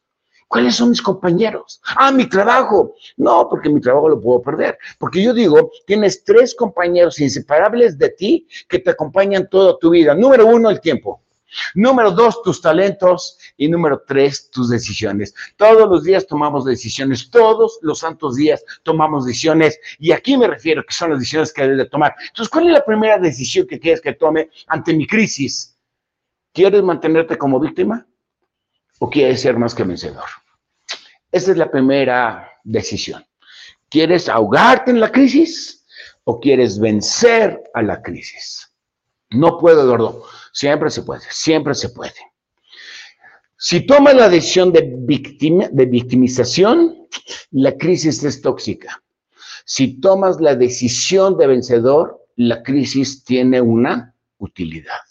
¿Cuáles 0.48 0.76
son 0.76 0.90
mis 0.90 1.02
compañeros? 1.02 1.80
Ah, 1.96 2.12
mi 2.12 2.28
trabajo. 2.28 2.94
No, 3.16 3.48
porque 3.48 3.68
mi 3.68 3.80
trabajo 3.80 4.08
lo 4.08 4.20
puedo 4.20 4.42
perder. 4.42 4.78
Porque 4.98 5.22
yo 5.22 5.34
digo, 5.34 5.70
tienes 5.86 6.22
tres 6.22 6.54
compañeros 6.54 7.18
inseparables 7.18 7.98
de 7.98 8.10
ti 8.10 8.48
que 8.68 8.78
te 8.78 8.90
acompañan 8.90 9.48
toda 9.48 9.76
tu 9.78 9.90
vida. 9.90 10.14
Número 10.14 10.46
uno, 10.46 10.70
el 10.70 10.80
tiempo. 10.80 11.22
Número 11.74 12.10
dos, 12.10 12.42
tus 12.42 12.60
talentos. 12.60 13.38
Y 13.56 13.68
número 13.68 14.02
tres, 14.06 14.50
tus 14.50 14.68
decisiones. 14.68 15.34
Todos 15.56 15.88
los 15.88 16.04
días 16.04 16.26
tomamos 16.26 16.64
decisiones. 16.64 17.30
Todos 17.30 17.78
los 17.82 18.00
santos 18.00 18.36
días 18.36 18.64
tomamos 18.82 19.26
decisiones. 19.26 19.78
Y 19.98 20.12
aquí 20.12 20.36
me 20.36 20.46
refiero 20.46 20.84
que 20.84 20.94
son 20.94 21.10
las 21.10 21.20
decisiones 21.20 21.52
que 21.52 21.62
debes 21.62 21.78
de 21.78 21.86
tomar. 21.86 22.14
Entonces, 22.28 22.50
¿cuál 22.50 22.66
es 22.66 22.72
la 22.72 22.84
primera 22.84 23.18
decisión 23.18 23.66
que 23.66 23.78
quieres 23.78 24.00
que 24.00 24.12
tome 24.12 24.50
ante 24.66 24.94
mi 24.94 25.06
crisis? 25.06 25.76
¿Quieres 26.52 26.82
mantenerte 26.82 27.36
como 27.36 27.60
víctima? 27.60 28.06
¿O 28.98 29.10
quieres 29.10 29.42
ser 29.42 29.58
más 29.58 29.74
que 29.74 29.84
vencedor? 29.84 30.24
Esa 31.30 31.50
es 31.50 31.56
la 31.58 31.70
primera 31.70 32.50
decisión. 32.64 33.24
¿Quieres 33.90 34.28
ahogarte 34.28 34.90
en 34.90 35.00
la 35.00 35.12
crisis 35.12 35.86
o 36.24 36.40
quieres 36.40 36.78
vencer 36.78 37.62
a 37.74 37.82
la 37.82 38.02
crisis? 38.02 38.72
No 39.30 39.58
puedo, 39.58 39.82
Eduardo. 39.82 40.24
Siempre 40.56 40.88
se 40.88 41.02
puede, 41.02 41.20
siempre 41.28 41.74
se 41.74 41.90
puede. 41.90 42.14
Si 43.58 43.84
tomas 43.84 44.14
la 44.14 44.30
decisión 44.30 44.72
de, 44.72 44.80
de 44.80 45.84
victimización, 45.84 47.08
la 47.50 47.76
crisis 47.76 48.24
es 48.24 48.40
tóxica. 48.40 49.02
Si 49.66 50.00
tomas 50.00 50.40
la 50.40 50.54
decisión 50.54 51.36
de 51.36 51.46
vencedor, 51.46 52.24
la 52.36 52.62
crisis 52.62 53.22
tiene 53.22 53.60
una 53.60 54.14
utilidad. 54.38 55.05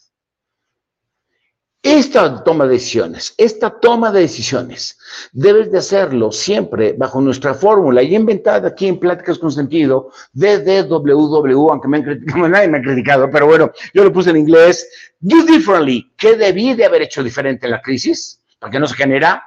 Esta 1.86 2.44
toma 2.44 2.66
de 2.66 2.72
decisiones, 2.72 3.36
esta 3.38 3.70
toma 3.70 4.12
de 4.12 4.22
decisiones, 4.22 4.98
debes 5.32 5.72
de 5.72 5.78
hacerlo 5.78 6.32
siempre 6.32 6.94
bajo 6.94 7.22
nuestra 7.22 7.54
fórmula 7.54 8.02
y 8.02 8.16
inventada 8.16 8.70
aquí 8.70 8.88
en 8.88 9.00
Pláticas 9.00 9.38
con 9.38 9.52
Sentido, 9.52 10.10
DDWW, 10.34 11.70
aunque 11.70 11.88
me 11.88 11.98
han 11.98 12.04
criticado, 12.04 12.50
nadie 12.50 12.70
me 12.70 12.80
ha 12.80 12.82
criticado, 12.82 13.30
pero 13.30 13.46
bueno, 13.46 13.72
yo 13.94 14.04
lo 14.04 14.12
puse 14.12 14.32
en 14.32 14.38
inglés, 14.38 14.90
do 15.20 15.44
differently, 15.46 16.12
¿qué 16.18 16.36
debí 16.36 16.74
de 16.74 16.86
haber 16.86 17.04
hecho 17.04 17.24
diferente 17.24 17.68
en 17.68 17.74
la 17.74 17.82
crisis? 17.84 18.42
Para 18.58 18.72
que 18.72 18.80
no 18.80 18.88
se 18.88 18.96
genera, 18.96 19.44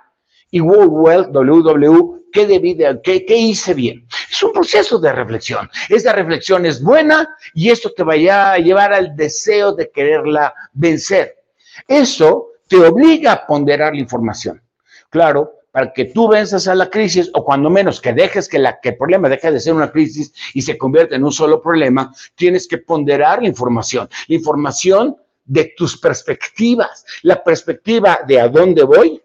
y 0.53 0.61
work 0.61 0.92
well, 0.92 1.27
WW, 1.33 2.31
¿qué 2.31 2.46
debí 2.46 2.74
de, 2.74 3.01
qué, 3.03 3.27
qué 3.27 3.37
hice 3.37 3.74
bien? 3.74 4.07
Es 4.31 4.40
un 4.44 4.53
proceso 4.53 5.01
de 5.01 5.12
reflexión. 5.12 5.68
Esa 5.88 6.12
reflexión 6.12 6.66
es 6.66 6.81
buena 6.81 7.29
y 7.53 7.70
esto 7.70 7.90
te 7.90 8.05
vaya 8.05 8.53
a 8.53 8.59
llevar 8.59 8.92
al 8.92 9.16
deseo 9.16 9.72
de 9.72 9.90
quererla 9.90 10.55
vencer. 10.72 11.38
Eso 11.87 12.49
te 12.67 12.77
obliga 12.77 13.33
a 13.33 13.47
ponderar 13.47 13.95
la 13.95 14.01
información. 14.01 14.62
Claro, 15.11 15.53
para 15.71 15.93
que 15.93 16.07
tú 16.07 16.29
venzas 16.29 16.67
a 16.69 16.75
la 16.75 16.91
crisis 16.91 17.31
o 17.35 17.45
cuando 17.45 17.71
menos 17.71 18.01
que 18.01 18.12
dejes 18.12 18.49
que, 18.49 18.59
la, 18.59 18.81
que 18.81 18.91
el 18.91 18.97
problema 18.97 19.29
deje 19.29 19.51
de 19.53 19.61
ser 19.61 19.75
una 19.75 19.91
crisis 19.91 20.33
y 20.55 20.62
se 20.62 20.77
convierta 20.77 21.17
en 21.17 21.25
un 21.25 21.33
solo 21.33 21.62
problema, 21.62 22.12
tienes 22.35 22.67
que 22.67 22.79
ponderar 22.79 23.43
la 23.43 23.49
información. 23.49 24.09
La 24.27 24.35
información 24.35 25.17
de 25.45 25.73
tus 25.77 25.99
perspectivas, 25.99 27.05
la 27.23 27.43
perspectiva 27.43 28.21
de 28.27 28.41
a 28.41 28.49
dónde 28.49 28.83
voy, 28.83 29.23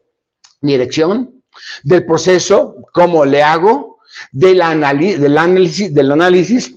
dirección, 0.61 1.43
del 1.83 2.05
proceso, 2.05 2.75
cómo 2.93 3.25
le 3.25 3.43
hago, 3.43 3.99
del 4.31 4.61
análisis, 4.61 5.19
del 5.93 6.11
análisis 6.11 6.75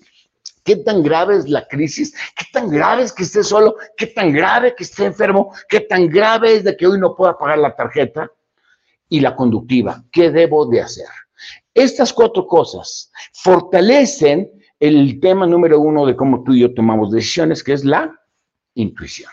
¿Qué 0.67 0.75
tan 0.75 1.01
grave 1.01 1.37
es 1.37 1.49
la 1.49 1.67
crisis? 1.69 2.13
¿Qué 2.37 2.45
tan 2.53 2.69
grave 2.69 3.05
es 3.05 3.13
que 3.13 3.23
esté 3.23 3.45
solo? 3.45 3.77
¿Qué 3.97 4.09
tan 4.09 4.33
grave 4.33 4.75
que 4.75 4.83
esté 4.83 5.05
enfermo? 5.05 5.55
¿Qué 5.69 5.81
tan 5.81 6.09
grave 6.09 6.57
es 6.57 6.65
de 6.65 6.77
que 6.77 6.89
hoy 6.89 6.99
no 6.99 7.15
pueda 7.15 7.39
pagar 7.39 7.59
la 7.59 7.77
tarjeta? 7.77 8.29
Y 9.09 9.21
la 9.21 9.37
conductiva, 9.37 10.03
¿qué 10.11 10.33
debo 10.33 10.67
de 10.67 10.81
hacer? 10.81 11.07
Estas 11.73 12.13
cuatro 12.13 12.49
cosas 12.49 13.13
fortalecen 13.33 14.51
el 14.81 15.21
tema 15.21 15.47
número 15.47 15.79
uno 15.79 16.05
de 16.05 16.17
cómo 16.17 16.43
tú 16.43 16.53
y 16.53 16.63
yo 16.63 16.75
tomamos 16.75 17.13
decisiones, 17.13 17.63
que 17.63 17.73
es 17.73 17.85
la 17.85 18.13
intuición. 18.75 19.31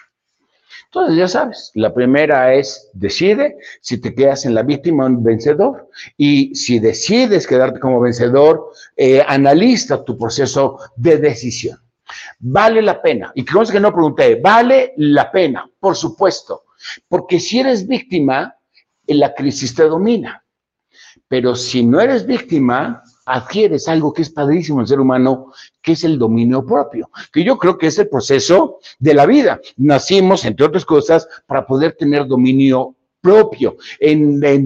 Entonces, 0.94 1.18
ya 1.18 1.28
sabes, 1.28 1.72
la 1.74 1.92
primera 1.92 2.54
es 2.54 2.92
decide 2.94 3.58
si 3.82 3.98
te 3.98 4.14
quedas 4.14 4.46
en 4.46 4.54
la 4.54 4.62
víctima 4.62 5.06
o 5.06 5.08
en 5.08 5.24
vencedor. 5.24 5.90
Y 6.18 6.54
si 6.54 6.78
decides 6.78 7.48
quedarte 7.48 7.80
como 7.80 8.00
vencedor, 8.00 8.70
eh, 8.96 9.26
analiza 9.28 10.04
tu 10.04 10.16
proceso 10.16 10.78
de 10.96 11.18
decisión. 11.18 11.80
Vale 12.38 12.84
la 12.84 13.02
pena. 13.02 13.32
Y 13.34 13.44
que 13.44 13.54
que 13.72 13.80
no 13.80 13.92
pregunté, 13.92 14.36
vale 14.36 14.94
la 14.98 15.32
pena, 15.32 15.68
por 15.80 15.96
supuesto. 15.96 16.66
Porque 17.08 17.40
si 17.40 17.62
eres 17.62 17.88
víctima, 17.88 18.56
la 19.08 19.34
crisis 19.34 19.74
te 19.74 19.86
domina. 19.86 20.46
Pero 21.28 21.56
si 21.56 21.84
no 21.84 22.02
eres 22.02 22.24
víctima, 22.24 23.02
adquieres 23.26 23.88
algo 23.88 24.14
que 24.14 24.22
es 24.22 24.30
padrísimo 24.30 24.82
el 24.82 24.88
ser 24.88 25.00
humano, 25.00 25.52
que 25.82 25.94
es 25.94 26.04
el 26.04 26.18
dominio 26.18 26.66
propio, 26.66 27.10
que 27.32 27.44
yo 27.44 27.58
creo 27.58 27.78
que 27.78 27.88
es 27.88 28.00
el 28.00 28.10
proceso 28.10 28.80
de 29.00 29.14
la 29.14 29.26
vida. 29.26 29.60
Nacimos, 29.78 30.46
entre 30.46 30.66
otras 30.66 30.86
cosas, 30.86 31.28
para 31.46 31.66
poder 31.66 31.94
tener 31.94 32.28
dominio 32.28 32.96
propio. 33.22 33.78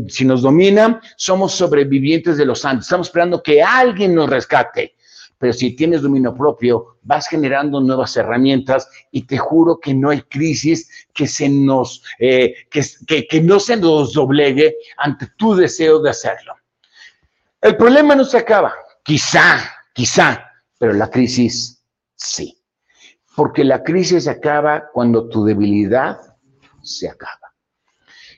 Si 0.09 0.25
nos 0.25 0.41
dominan, 0.41 0.99
somos 1.15 1.53
sobrevivientes 1.53 2.37
de 2.37 2.45
los 2.45 2.59
santos. 2.59 2.87
Estamos 2.87 3.07
esperando 3.07 3.43
que 3.43 3.61
alguien 3.61 4.15
nos 4.15 4.29
rescate. 4.29 4.95
Pero 5.37 5.53
si 5.53 5.75
tienes 5.75 6.01
dominio 6.01 6.33
propio, 6.33 6.97
vas 7.03 7.27
generando 7.27 7.79
nuevas 7.79 8.17
herramientas 8.17 8.89
y 9.11 9.21
te 9.21 9.37
juro 9.37 9.79
que 9.79 9.93
no 9.93 10.09
hay 10.09 10.21
crisis 10.23 10.89
que 11.13 11.27
se 11.27 11.47
nos, 11.47 12.01
eh, 12.17 12.55
que, 12.71 13.27
que 13.27 13.41
no 13.41 13.59
se 13.59 13.77
nos 13.77 14.13
doblegue 14.13 14.75
ante 14.97 15.27
tu 15.37 15.55
deseo 15.55 15.99
de 15.99 16.09
hacerlo. 16.09 16.56
El 17.59 17.75
problema 17.75 18.13
no 18.13 18.23
se 18.23 18.37
acaba, 18.37 18.73
quizá, 19.03 19.59
quizá, 19.93 20.51
pero 20.77 20.93
la 20.93 21.09
crisis 21.09 21.83
sí. 22.15 22.61
Porque 23.35 23.63
la 23.63 23.83
crisis 23.83 24.25
se 24.25 24.29
acaba 24.29 24.89
cuando 24.93 25.27
tu 25.27 25.43
debilidad 25.43 26.19
se 26.83 27.09
acaba. 27.09 27.53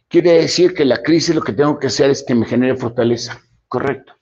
Quiere 0.07 0.33
decir 0.41 0.73
que 0.73 0.85
la 0.85 1.03
crisis 1.03 1.35
lo 1.35 1.41
que 1.41 1.53
tengo 1.53 1.77
que 1.77 1.87
hacer 1.87 2.09
es 2.09 2.23
que 2.23 2.33
me 2.33 2.45
genere 2.45 2.77
fortaleza, 2.77 3.41
correcto. 3.67 4.13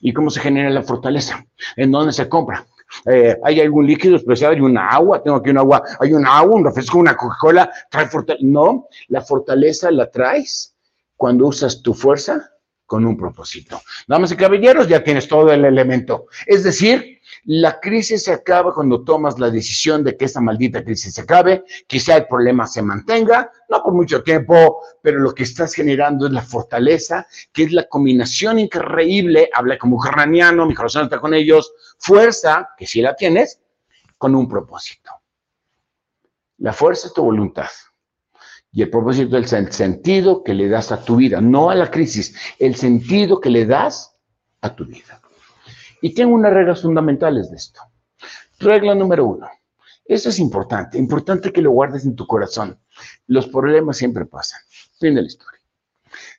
¿Y 0.00 0.12
cómo 0.12 0.28
se 0.28 0.40
genera 0.40 0.68
la 0.68 0.82
fortaleza? 0.82 1.44
¿En 1.76 1.90
dónde 1.90 2.12
se 2.12 2.28
compra? 2.28 2.66
Eh, 3.06 3.38
¿Hay 3.42 3.58
algún 3.58 3.86
líquido 3.86 4.16
especial? 4.16 4.52
¿Hay 4.52 4.60
una 4.60 4.88
agua? 4.88 5.22
Tengo 5.22 5.38
aquí 5.38 5.48
un 5.48 5.58
agua. 5.58 5.82
¿Hay 5.98 6.12
un 6.12 6.26
agua, 6.26 6.56
un 6.56 6.64
refresco, 6.64 6.98
una 6.98 7.16
Coca-Cola? 7.16 7.72
¿Trae 7.90 8.06
fortaleza? 8.06 8.44
No, 8.46 8.86
la 9.08 9.22
fortaleza 9.22 9.90
la 9.90 10.10
traes 10.10 10.74
cuando 11.16 11.46
usas 11.46 11.80
tu 11.80 11.94
fuerza 11.94 12.51
con 12.92 13.06
un 13.06 13.16
propósito. 13.16 13.80
Damas 14.06 14.32
y 14.32 14.36
caballeros, 14.36 14.86
ya 14.86 15.02
tienes 15.02 15.26
todo 15.26 15.50
el 15.50 15.64
elemento. 15.64 16.26
Es 16.44 16.62
decir, 16.62 17.22
la 17.44 17.80
crisis 17.80 18.24
se 18.24 18.34
acaba 18.34 18.74
cuando 18.74 19.02
tomas 19.02 19.38
la 19.38 19.48
decisión 19.48 20.04
de 20.04 20.14
que 20.14 20.26
esta 20.26 20.42
maldita 20.42 20.84
crisis 20.84 21.14
se 21.14 21.22
acabe, 21.22 21.64
quizá 21.86 22.18
el 22.18 22.26
problema 22.26 22.66
se 22.66 22.82
mantenga, 22.82 23.50
no 23.70 23.82
por 23.82 23.94
mucho 23.94 24.22
tiempo, 24.22 24.82
pero 25.00 25.20
lo 25.20 25.32
que 25.32 25.44
estás 25.44 25.72
generando 25.72 26.26
es 26.26 26.32
la 26.34 26.42
fortaleza, 26.42 27.26
que 27.50 27.62
es 27.62 27.72
la 27.72 27.88
combinación 27.88 28.58
increíble, 28.58 29.48
habla 29.54 29.78
como 29.78 29.96
ucraniano, 29.96 30.66
mi 30.66 30.74
corazón 30.74 31.04
está 31.04 31.18
con 31.18 31.32
ellos, 31.32 31.72
fuerza, 31.96 32.68
que 32.76 32.86
sí 32.86 33.00
la 33.00 33.16
tienes, 33.16 33.58
con 34.18 34.34
un 34.34 34.46
propósito. 34.46 35.12
La 36.58 36.74
fuerza 36.74 37.06
es 37.06 37.14
tu 37.14 37.24
voluntad. 37.24 37.70
Y 38.74 38.80
el 38.80 38.88
propósito 38.88 39.36
es 39.36 39.52
el 39.52 39.70
sentido 39.70 40.42
que 40.42 40.54
le 40.54 40.66
das 40.68 40.92
a 40.92 41.04
tu 41.04 41.16
vida, 41.16 41.42
no 41.42 41.68
a 41.68 41.74
la 41.74 41.90
crisis, 41.90 42.34
el 42.58 42.74
sentido 42.74 43.38
que 43.38 43.50
le 43.50 43.66
das 43.66 44.16
a 44.62 44.74
tu 44.74 44.86
vida. 44.86 45.20
Y 46.00 46.14
tengo 46.14 46.34
unas 46.34 46.54
reglas 46.54 46.80
fundamentales 46.80 47.50
de 47.50 47.56
esto. 47.56 47.82
Regla 48.58 48.94
número 48.94 49.26
uno. 49.26 49.46
Eso 50.06 50.30
es 50.30 50.38
importante, 50.38 50.96
importante 50.96 51.52
que 51.52 51.60
lo 51.60 51.70
guardes 51.70 52.06
en 52.06 52.16
tu 52.16 52.26
corazón. 52.26 52.78
Los 53.26 53.46
problemas 53.46 53.98
siempre 53.98 54.24
pasan. 54.24 54.60
Fin 54.98 55.14
de 55.14 55.20
la 55.20 55.26
historia. 55.26 55.60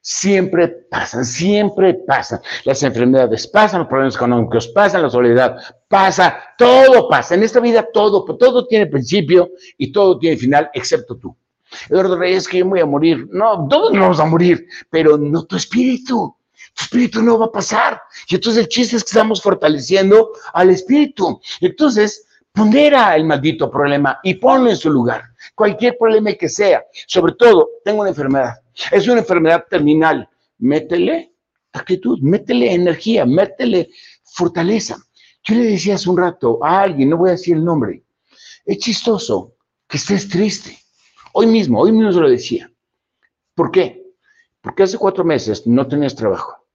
Siempre 0.02 0.68
pasan, 0.68 1.26
siempre 1.26 1.94
pasan. 1.94 2.42
Las 2.66 2.82
enfermedades 2.82 3.48
pasan, 3.48 3.82
los 3.82 3.88
problemas 3.88 4.16
económicos 4.16 4.68
pasan, 4.70 5.04
la 5.04 5.10
soledad 5.10 5.56
pasa, 5.88 6.40
todo 6.58 7.08
pasa. 7.08 7.36
En 7.36 7.44
esta 7.44 7.60
vida 7.60 7.88
todo, 7.94 8.26
todo 8.36 8.66
tiene 8.66 8.88
principio 8.88 9.52
y 9.78 9.92
todo 9.92 10.18
tiene 10.18 10.36
final, 10.38 10.70
excepto 10.74 11.16
tú. 11.16 11.36
Eduardo 11.90 12.18
Reyes, 12.18 12.48
que 12.48 12.60
yo 12.60 12.66
voy 12.66 12.80
a 12.80 12.86
morir. 12.86 13.28
No, 13.32 13.68
todos 13.70 13.92
nos 13.92 14.02
vamos 14.02 14.20
a 14.20 14.26
morir, 14.26 14.68
pero 14.90 15.18
no 15.18 15.44
tu 15.46 15.56
espíritu. 15.56 16.36
Tu 16.76 16.84
espíritu 16.84 17.22
no 17.22 17.38
va 17.38 17.46
a 17.46 17.52
pasar. 17.52 18.02
Y 18.28 18.36
entonces 18.36 18.64
el 18.64 18.70
chiste 18.70 18.96
es 18.96 19.04
que 19.04 19.10
estamos 19.10 19.42
fortaleciendo 19.42 20.32
al 20.54 20.70
espíritu. 20.70 21.40
Entonces, 21.62 22.26
pondera 22.52 23.16
el 23.16 23.26
maldito 23.26 23.70
problema 23.70 24.20
y 24.24 24.36
ponlo 24.36 24.70
en 24.70 24.78
su 24.78 24.90
lugar. 24.90 25.24
Cualquier 25.56 25.98
problema 25.98 26.34
que 26.34 26.50
sea. 26.50 26.84
Sobre 27.08 27.34
todo, 27.34 27.70
tengo 27.84 28.02
una 28.02 28.10
enfermedad. 28.10 28.56
Es 28.92 29.08
una 29.08 29.20
enfermedad 29.20 29.66
terminal. 29.70 30.28
Métele 30.58 31.34
actitud, 31.74 32.20
métele 32.22 32.74
energía, 32.74 33.26
métele 33.26 33.90
fortaleza. 34.24 34.98
Yo 35.44 35.56
le 35.56 35.66
decía 35.66 35.96
hace 35.96 36.10
un 36.10 36.18
rato 36.18 36.64
a 36.64 36.82
alguien, 36.82 37.10
no 37.10 37.18
voy 37.18 37.30
a 37.30 37.34
decir 37.34 37.58
el 37.58 37.66
nombre, 37.66 38.04
es 38.66 38.78
chistoso 38.78 39.56
que 39.88 39.98
estés 39.98 40.30
triste. 40.30 40.78
Hoy 41.36 41.48
mismo, 41.48 41.82
hoy 41.82 41.92
mismo 41.92 42.12
se 42.12 42.20
lo 42.20 42.30
decía. 42.30 42.72
¿Por 43.56 43.72
qué? 43.72 44.06
Porque 44.62 44.84
hace 44.84 45.00
cuatro 45.00 45.24
meses 45.24 45.66
no 45.66 45.88
tenías 45.88 46.16
trabajo, 46.16 46.68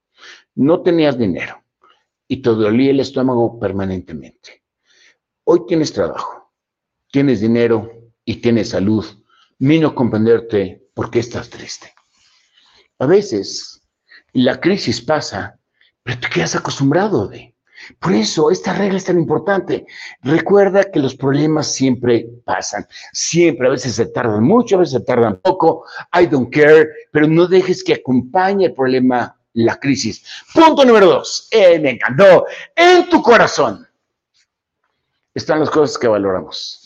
no 0.57 0.83
tenías 0.83 1.17
dinero 1.17 1.63
y 2.27 2.43
te 2.43 2.51
dolía 2.51 2.91
el 2.91 2.99
estómago 2.99 3.61
permanentemente. 3.61 4.65
Hoy 5.45 5.61
tienes 5.69 5.93
trabajo, 5.93 6.53
tienes 7.13 7.41
dinero 7.41 8.11
y 8.25 8.41
tienes 8.41 8.71
salud. 8.71 9.07
Vino 9.61 9.89
a 9.89 9.95
comprenderte 9.95 10.89
por 10.93 11.09
qué 11.09 11.21
estás 11.21 11.49
triste. 11.49 11.95
A 12.99 13.07
veces 13.07 13.81
la 14.33 14.61
crisis 14.61 15.01
pasa, 15.01 15.61
pero 16.03 16.19
te 16.19 16.29
quedas 16.29 16.57
acostumbrado 16.57 17.29
de. 17.29 17.55
Por 17.99 18.13
eso 18.13 18.51
esta 18.51 18.73
regla 18.75 18.99
es 18.99 19.05
tan 19.05 19.19
importante. 19.19 19.87
Recuerda 20.23 20.85
que 20.85 20.99
los 20.99 21.15
problemas 21.15 21.67
siempre 21.73 22.29
pasan, 22.45 22.87
siempre, 23.13 23.69
a 23.69 23.71
veces 23.71 23.95
se 23.95 24.07
tardan 24.07 24.45
mucho, 24.45 24.77
a 24.77 24.81
veces 24.81 24.95
se 24.95 25.05
tardan 25.05 25.41
poco, 25.41 25.85
I 26.13 26.27
don't 26.27 26.53
care, 26.53 26.89
pero 27.13 27.27
no 27.27 27.47
dejes 27.47 27.83
que 27.83 27.95
acompañe 27.95 28.67
el 28.67 28.75
problema 28.75 29.35
la 29.55 29.77
crisis. 29.77 30.25
Punto 30.55 30.85
número 30.85 31.07
dos, 31.07 31.49
eh, 31.51 31.79
me 31.81 31.91
encantó, 31.91 32.47
en 32.77 33.09
tu 33.09 33.23
corazón 33.23 33.87
están 35.35 35.61
las 35.61 35.71
cosas 35.71 35.99
que 35.99 36.09
valoramos. 36.09 36.85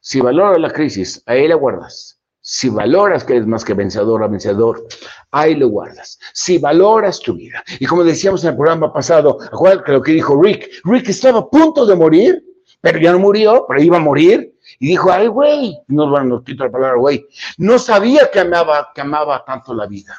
Si 0.00 0.20
valoras 0.20 0.60
la 0.60 0.70
crisis, 0.70 1.22
ahí 1.26 1.46
la 1.46 1.54
guardas. 1.54 2.21
Si 2.54 2.68
valoras 2.68 3.24
que 3.24 3.32
eres 3.32 3.46
más 3.46 3.64
que 3.64 3.72
vencedor 3.72 4.22
o 4.22 4.28
vencedor, 4.28 4.86
ahí 5.30 5.54
lo 5.54 5.68
guardas. 5.68 6.18
Si 6.34 6.58
valoras 6.58 7.18
tu 7.18 7.32
vida. 7.32 7.64
Y 7.80 7.86
como 7.86 8.04
decíamos 8.04 8.44
en 8.44 8.50
el 8.50 8.56
programa 8.56 8.92
pasado, 8.92 9.38
acuérdate 9.40 9.92
lo 9.92 10.02
que 10.02 10.12
dijo 10.12 10.38
Rick. 10.38 10.68
Rick 10.84 11.08
estaba 11.08 11.38
a 11.38 11.48
punto 11.48 11.86
de 11.86 11.96
morir, 11.96 12.44
pero 12.82 12.98
ya 12.98 13.12
no 13.12 13.20
murió, 13.20 13.64
pero 13.66 13.80
iba 13.80 13.96
a 13.96 14.00
morir. 14.00 14.54
Y 14.78 14.88
dijo, 14.88 15.10
ay, 15.10 15.28
güey, 15.28 15.78
no, 15.88 16.10
bueno, 16.10 16.44
no 16.46 16.64
la 16.64 16.70
palabra, 16.70 16.98
güey. 16.98 17.26
No 17.56 17.78
sabía 17.78 18.30
que 18.30 18.40
amaba, 18.40 18.90
que 18.94 19.00
amaba 19.00 19.42
tanto 19.46 19.72
la 19.72 19.86
vida. 19.86 20.14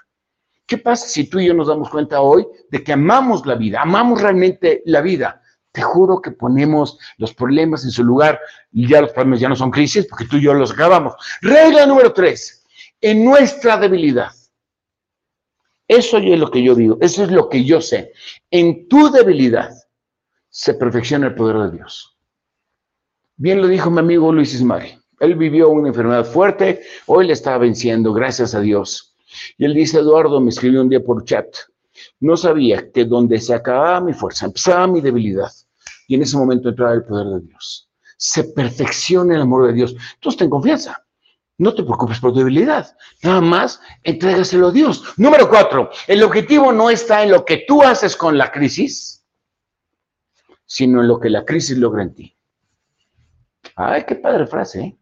¿Qué 0.65 0.79
pasa 0.79 1.07
si 1.07 1.29
tú 1.29 1.39
y 1.39 1.45
yo 1.45 1.53
nos 1.53 1.67
damos 1.67 1.87
cuenta 1.91 2.19
hoy 2.19 2.47
de 2.71 2.83
que 2.83 2.93
amamos 2.93 3.45
la 3.45 3.53
vida, 3.53 3.79
amamos 3.79 4.19
realmente 4.19 4.81
la 4.85 5.01
vida? 5.01 5.42
Te 5.73 5.81
juro 5.81 6.21
que 6.21 6.31
ponemos 6.31 6.99
los 7.17 7.33
problemas 7.33 7.83
en 7.83 7.89
su 7.91 8.03
lugar 8.03 8.39
y 8.71 8.87
ya 8.87 9.01
los 9.01 9.11
problemas 9.11 9.39
ya 9.39 9.49
no 9.49 9.55
son 9.55 9.71
crisis 9.71 10.05
porque 10.07 10.25
tú 10.25 10.37
y 10.37 10.43
yo 10.43 10.53
los 10.53 10.71
acabamos. 10.71 11.15
Regla 11.41 11.87
número 11.87 12.13
tres, 12.13 12.63
en 13.01 13.25
nuestra 13.25 13.75
debilidad. 13.77 14.31
Eso 15.87 16.17
es 16.19 16.39
lo 16.39 16.49
que 16.49 16.63
yo 16.63 16.75
digo, 16.75 16.97
eso 17.01 17.23
es 17.23 17.31
lo 17.31 17.49
que 17.49 17.65
yo 17.65 17.81
sé. 17.81 18.13
En 18.51 18.87
tu 18.87 19.11
debilidad 19.11 19.71
se 20.49 20.75
perfecciona 20.75 21.27
el 21.27 21.35
poder 21.35 21.57
de 21.71 21.77
Dios. 21.77 22.15
Bien 23.35 23.59
lo 23.59 23.67
dijo 23.67 23.89
mi 23.89 23.99
amigo 23.99 24.31
Luis 24.31 24.53
Ismari. 24.53 24.95
Él 25.19 25.35
vivió 25.35 25.69
una 25.69 25.87
enfermedad 25.87 26.25
fuerte, 26.25 26.83
hoy 27.07 27.25
le 27.25 27.33
está 27.33 27.57
venciendo, 27.57 28.13
gracias 28.13 28.53
a 28.53 28.61
Dios. 28.61 29.15
Y 29.57 29.65
él 29.65 29.73
dice, 29.73 29.97
Eduardo, 29.97 30.39
me 30.39 30.49
escribió 30.49 30.81
un 30.81 30.89
día 30.89 31.03
por 31.03 31.23
chat, 31.25 31.47
no 32.19 32.37
sabía 32.37 32.91
que 32.91 33.05
donde 33.05 33.39
se 33.39 33.53
acababa 33.53 34.01
mi 34.01 34.13
fuerza, 34.13 34.45
empezaba 34.45 34.87
mi 34.87 35.01
debilidad, 35.01 35.51
y 36.07 36.15
en 36.15 36.21
ese 36.21 36.37
momento 36.37 36.69
entraba 36.69 36.93
el 36.93 37.03
poder 37.03 37.27
de 37.27 37.47
Dios. 37.47 37.89
Se 38.17 38.43
perfecciona 38.43 39.35
el 39.35 39.41
amor 39.41 39.67
de 39.67 39.73
Dios. 39.73 39.95
Entonces 40.15 40.39
ten 40.39 40.49
confianza. 40.49 41.03
No 41.57 41.73
te 41.73 41.83
preocupes 41.83 42.19
por 42.19 42.33
tu 42.33 42.39
debilidad. 42.39 42.95
Nada 43.21 43.41
más 43.41 43.79
entrégaselo 44.03 44.67
a 44.67 44.71
Dios. 44.71 45.03
Número 45.17 45.49
cuatro, 45.49 45.89
el 46.07 46.23
objetivo 46.23 46.71
no 46.71 46.89
está 46.89 47.23
en 47.23 47.31
lo 47.31 47.45
que 47.45 47.63
tú 47.67 47.83
haces 47.83 48.15
con 48.15 48.37
la 48.37 48.51
crisis, 48.51 49.23
sino 50.65 51.01
en 51.01 51.07
lo 51.07 51.19
que 51.19 51.29
la 51.29 51.45
crisis 51.45 51.77
logra 51.77 52.03
en 52.03 52.15
ti. 52.15 52.37
Ay, 53.75 54.03
qué 54.07 54.15
padre 54.15 54.47
frase. 54.47 54.81
¿eh? 54.81 54.97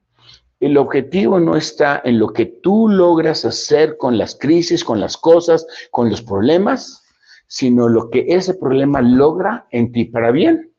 El 0.60 0.78
objetivo 0.78 1.40
no 1.40 1.56
está 1.56 2.02
en 2.04 2.20
lo 2.20 2.34
que 2.34 2.46
tú 2.46 2.90
logras 2.90 3.46
hacer 3.46 3.98
con 3.98 4.18
las 4.18 4.36
crisis, 4.36 4.84
con 4.84 5.00
las 5.00 5.18
cosas, 5.18 5.66
con 5.90 6.10
los 6.10 6.22
problemas, 6.22 7.04
sino 7.48 7.88
lo 7.88 8.10
que 8.10 8.26
ese 8.28 8.54
problema 8.54 9.02
logra 9.02 9.68
en 9.72 9.92
ti 9.92 10.06
para 10.06 10.32
bien 10.32 10.71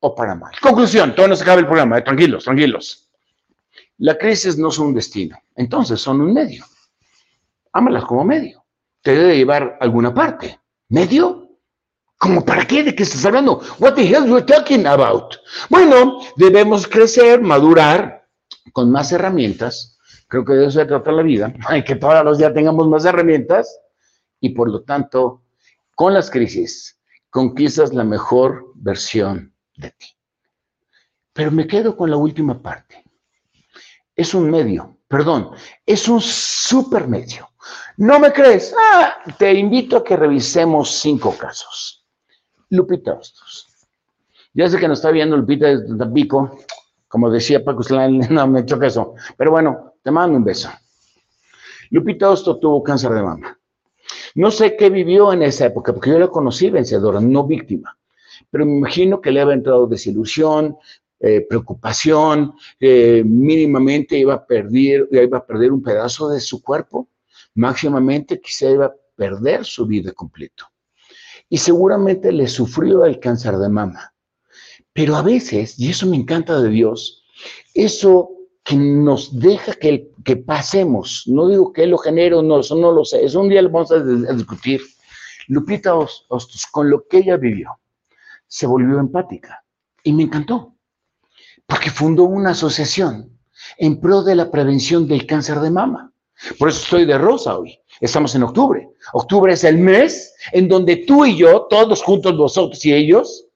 o 0.00 0.14
para 0.14 0.34
mal. 0.34 0.52
Conclusión, 0.60 1.14
todo 1.14 1.28
no 1.28 1.36
se 1.36 1.42
acaba 1.42 1.60
el 1.60 1.66
programa, 1.66 1.98
eh, 1.98 2.02
tranquilos, 2.02 2.44
tranquilos. 2.44 3.08
La 3.98 4.16
crisis 4.16 4.56
no 4.58 4.70
son 4.70 4.88
un 4.88 4.94
destino, 4.94 5.38
entonces 5.54 6.00
son 6.00 6.20
un 6.20 6.32
medio. 6.32 6.64
Ámalas 7.72 8.04
como 8.04 8.24
medio. 8.24 8.64
Te 9.02 9.14
debe 9.14 9.36
llevar 9.36 9.78
a 9.80 9.84
alguna 9.84 10.12
parte. 10.12 10.58
¿Medio? 10.88 11.50
¿Cómo 12.18 12.44
para 12.44 12.66
qué? 12.66 12.82
¿De 12.82 12.94
qué 12.94 13.02
estás 13.02 13.24
hablando? 13.24 13.62
What 13.78 13.94
the 13.94 14.06
hell 14.06 14.26
you 14.26 14.40
talking 14.42 14.86
about? 14.86 15.36
Bueno, 15.68 16.20
debemos 16.36 16.86
crecer, 16.86 17.40
madurar 17.40 18.26
con 18.72 18.90
más 18.90 19.12
herramientas. 19.12 19.98
Creo 20.28 20.44
que 20.44 20.54
de 20.54 20.66
eso 20.66 20.80
se 20.80 20.86
trata 20.86 21.12
la 21.12 21.22
vida. 21.22 21.52
Hay 21.68 21.84
que 21.84 21.96
todos 21.96 22.24
los 22.24 22.38
días 22.38 22.52
tengamos 22.52 22.88
más 22.88 23.04
herramientas 23.04 23.80
y 24.40 24.50
por 24.50 24.70
lo 24.70 24.82
tanto, 24.82 25.42
con 25.94 26.14
las 26.14 26.30
crisis, 26.30 26.98
conquistas 27.30 27.92
la 27.92 28.04
mejor 28.04 28.72
versión 28.74 29.49
de 29.80 29.90
ti. 29.92 30.06
Pero 31.32 31.50
me 31.50 31.66
quedo 31.66 31.96
con 31.96 32.10
la 32.10 32.16
última 32.16 32.60
parte. 32.60 33.02
Es 34.14 34.34
un 34.34 34.50
medio, 34.50 34.98
perdón, 35.08 35.50
es 35.86 36.08
un 36.08 36.20
super 36.20 37.08
medio. 37.08 37.48
¿No 37.96 38.18
me 38.18 38.32
crees? 38.32 38.74
Ah, 38.78 39.16
te 39.38 39.52
invito 39.54 39.98
a 39.98 40.04
que 40.04 40.16
revisemos 40.16 40.90
cinco 40.90 41.36
casos. 41.36 42.04
Lupita. 42.70 43.18
Ya 44.52 44.68
sé 44.68 44.78
que 44.78 44.88
nos 44.88 44.98
está 44.98 45.10
viendo 45.10 45.36
Lupita 45.36 45.66
de 45.66 45.96
Tampico, 45.96 46.58
como 47.08 47.30
decía 47.30 47.64
Paco 47.64 47.82
Slán, 47.82 48.18
no 48.30 48.46
me 48.46 48.64
choca 48.64 48.86
eso. 48.86 49.14
Pero 49.36 49.50
bueno, 49.52 49.94
te 50.02 50.10
mando 50.10 50.36
un 50.36 50.44
beso. 50.44 50.70
Lupita 51.90 52.30
Hostos 52.30 52.60
tuvo 52.60 52.82
cáncer 52.82 53.12
de 53.12 53.22
mama. 53.22 53.58
No 54.34 54.50
sé 54.50 54.76
qué 54.76 54.90
vivió 54.90 55.32
en 55.32 55.42
esa 55.42 55.66
época, 55.66 55.92
porque 55.92 56.10
yo 56.10 56.18
la 56.18 56.28
conocí 56.28 56.70
vencedora, 56.70 57.20
no 57.20 57.44
víctima 57.44 57.96
pero 58.50 58.66
me 58.66 58.76
imagino 58.76 59.20
que 59.20 59.30
le 59.30 59.40
había 59.40 59.54
entrado 59.54 59.86
desilusión, 59.86 60.76
eh, 61.20 61.46
preocupación, 61.46 62.54
eh, 62.78 63.22
mínimamente 63.24 64.18
iba 64.18 64.34
a, 64.34 64.46
perder, 64.46 65.06
iba 65.10 65.38
a 65.38 65.46
perder 65.46 65.72
un 65.72 65.82
pedazo 65.82 66.28
de 66.30 66.40
su 66.40 66.62
cuerpo, 66.62 67.08
máximamente 67.54 68.40
quizá 68.40 68.70
iba 68.70 68.86
a 68.86 68.94
perder 69.14 69.64
su 69.64 69.86
vida 69.86 70.12
completo. 70.12 70.64
Y 71.48 71.58
seguramente 71.58 72.32
le 72.32 72.48
sufrió 72.48 73.04
el 73.04 73.18
cáncer 73.20 73.56
de 73.58 73.68
mama. 73.68 74.14
Pero 74.92 75.16
a 75.16 75.22
veces, 75.22 75.78
y 75.78 75.90
eso 75.90 76.06
me 76.06 76.16
encanta 76.16 76.60
de 76.60 76.70
Dios, 76.70 77.24
eso 77.74 78.30
que 78.64 78.76
nos 78.76 79.38
deja 79.38 79.74
que, 79.74 80.10
que 80.24 80.36
pasemos, 80.36 81.24
no 81.26 81.48
digo 81.48 81.72
que 81.72 81.82
Él 81.82 81.90
lo 81.90 81.98
genere 81.98 82.42
no, 82.42 82.60
eso 82.60 82.76
no 82.76 82.92
lo 82.92 83.04
sé, 83.04 83.24
eso 83.24 83.40
un 83.40 83.48
día 83.48 83.62
lo 83.62 83.70
vamos 83.70 83.90
a, 83.92 84.02
discutir. 84.02 84.80
Lupita 85.48 85.94
Ostos, 85.96 86.66
con 86.70 86.88
lo 86.88 87.06
que 87.08 87.18
ella 87.18 87.36
vivió, 87.36 87.79
se 88.50 88.66
volvió 88.66 88.98
empática 88.98 89.64
y 90.02 90.12
me 90.12 90.24
encantó, 90.24 90.74
porque 91.66 91.88
fundó 91.88 92.24
una 92.24 92.50
asociación 92.50 93.38
en 93.78 94.00
pro 94.00 94.22
de 94.22 94.34
la 94.34 94.50
prevención 94.50 95.06
del 95.06 95.24
cáncer 95.24 95.60
de 95.60 95.70
mama. 95.70 96.12
Por 96.58 96.68
eso 96.68 96.82
estoy 96.82 97.04
de 97.04 97.16
rosa 97.16 97.56
hoy. 97.56 97.78
Estamos 98.00 98.34
en 98.34 98.42
octubre. 98.42 98.88
Octubre 99.12 99.52
es 99.52 99.62
el 99.62 99.78
mes 99.78 100.34
en 100.50 100.66
donde 100.66 100.96
tú 101.06 101.24
y 101.24 101.36
yo, 101.36 101.68
todos 101.70 102.02
juntos, 102.02 102.36
vosotros 102.36 102.84
y 102.84 102.92
ellos, 102.92 103.46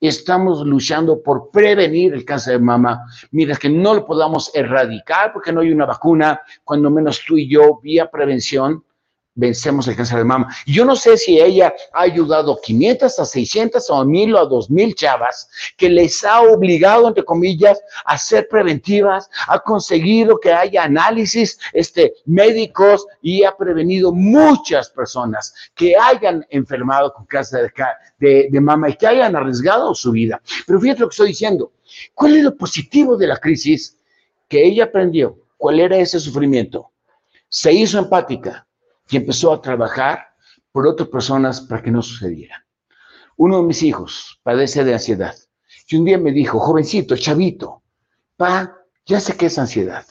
estamos 0.00 0.64
luchando 0.64 1.20
por 1.20 1.50
prevenir 1.50 2.14
el 2.14 2.24
cáncer 2.24 2.54
de 2.54 2.64
mama. 2.64 3.04
Mira, 3.32 3.56
que 3.56 3.68
no 3.68 3.92
lo 3.92 4.06
podamos 4.06 4.54
erradicar 4.54 5.32
porque 5.32 5.52
no 5.52 5.62
hay 5.62 5.72
una 5.72 5.86
vacuna, 5.86 6.40
cuando 6.62 6.90
menos 6.90 7.20
tú 7.26 7.36
y 7.36 7.48
yo, 7.48 7.80
vía 7.82 8.08
prevención, 8.08 8.84
vencemos 9.34 9.88
el 9.88 9.96
cáncer 9.96 10.18
de 10.18 10.24
mama. 10.24 10.54
Yo 10.66 10.84
no 10.84 10.96
sé 10.96 11.16
si 11.16 11.40
ella 11.40 11.74
ha 11.92 12.02
ayudado 12.02 12.58
500 12.60 13.18
a 13.18 13.24
600 13.24 13.90
o 13.90 13.96
a 13.96 14.04
1000 14.04 14.34
o 14.34 14.38
a 14.38 14.46
2000 14.46 14.94
chavas 14.94 15.48
que 15.76 15.88
les 15.88 16.24
ha 16.24 16.42
obligado, 16.42 17.08
entre 17.08 17.24
comillas, 17.24 17.80
a 18.04 18.16
ser 18.16 18.48
preventivas, 18.48 19.28
ha 19.48 19.58
conseguido 19.58 20.38
que 20.38 20.52
haya 20.52 20.84
análisis 20.84 21.58
este, 21.72 22.14
médicos 22.26 23.06
y 23.22 23.44
ha 23.44 23.56
prevenido 23.56 24.12
muchas 24.12 24.88
personas 24.90 25.54
que 25.74 25.96
hayan 25.96 26.46
enfermado 26.50 27.12
con 27.12 27.26
cáncer 27.26 27.72
de, 28.18 28.48
de 28.50 28.60
mama 28.60 28.90
y 28.90 28.94
que 28.94 29.06
hayan 29.06 29.34
arriesgado 29.34 29.94
su 29.94 30.12
vida. 30.12 30.40
Pero 30.66 30.80
fíjate 30.80 31.00
lo 31.00 31.08
que 31.08 31.14
estoy 31.14 31.28
diciendo. 31.28 31.72
¿Cuál 32.14 32.36
es 32.36 32.44
lo 32.44 32.56
positivo 32.56 33.16
de 33.16 33.26
la 33.26 33.36
crisis? 33.36 33.96
Que 34.48 34.64
ella 34.64 34.84
aprendió 34.84 35.38
cuál 35.56 35.80
era 35.80 35.96
ese 35.96 36.20
sufrimiento. 36.20 36.90
Se 37.48 37.72
hizo 37.72 37.98
empática, 37.98 38.66
y 39.10 39.16
empezó 39.16 39.52
a 39.52 39.60
trabajar 39.60 40.28
por 40.72 40.86
otras 40.86 41.08
personas 41.08 41.60
para 41.60 41.82
que 41.82 41.90
no 41.90 42.02
sucediera. 42.02 42.64
Uno 43.36 43.58
de 43.58 43.64
mis 43.64 43.82
hijos 43.82 44.40
padece 44.42 44.84
de 44.84 44.94
ansiedad 44.94 45.34
y 45.88 45.96
un 45.96 46.04
día 46.04 46.18
me 46.18 46.32
dijo, 46.32 46.58
jovencito, 46.58 47.16
chavito, 47.16 47.82
pa, 48.36 48.76
ya 49.06 49.20
sé 49.20 49.36
qué 49.36 49.46
es 49.46 49.58
ansiedad 49.58 50.04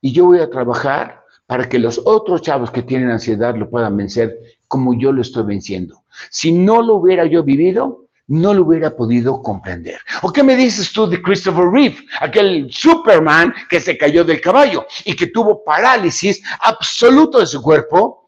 y 0.00 0.12
yo 0.12 0.26
voy 0.26 0.40
a 0.40 0.50
trabajar 0.50 1.22
para 1.46 1.68
que 1.68 1.78
los 1.78 2.00
otros 2.04 2.42
chavos 2.42 2.70
que 2.70 2.82
tienen 2.82 3.10
ansiedad 3.10 3.54
lo 3.56 3.70
puedan 3.70 3.96
vencer 3.96 4.38
como 4.68 4.94
yo 4.94 5.12
lo 5.12 5.22
estoy 5.22 5.44
venciendo. 5.44 6.04
Si 6.30 6.52
no 6.52 6.82
lo 6.82 6.96
hubiera 6.96 7.26
yo 7.26 7.42
vivido, 7.42 8.06
no 8.26 8.54
lo 8.54 8.62
hubiera 8.62 8.96
podido 8.96 9.42
comprender. 9.42 9.98
¿O 10.22 10.32
qué 10.32 10.42
me 10.42 10.56
dices 10.56 10.92
tú 10.92 11.06
de 11.06 11.20
Christopher 11.20 11.66
Reeve, 11.70 11.98
aquel 12.20 12.68
Superman 12.70 13.54
que 13.68 13.80
se 13.80 13.98
cayó 13.98 14.24
del 14.24 14.40
caballo 14.40 14.86
y 15.04 15.14
que 15.14 15.26
tuvo 15.26 15.62
parálisis 15.64 16.42
absoluto 16.60 17.38
de 17.40 17.46
su 17.46 17.60
cuerpo? 17.60 18.21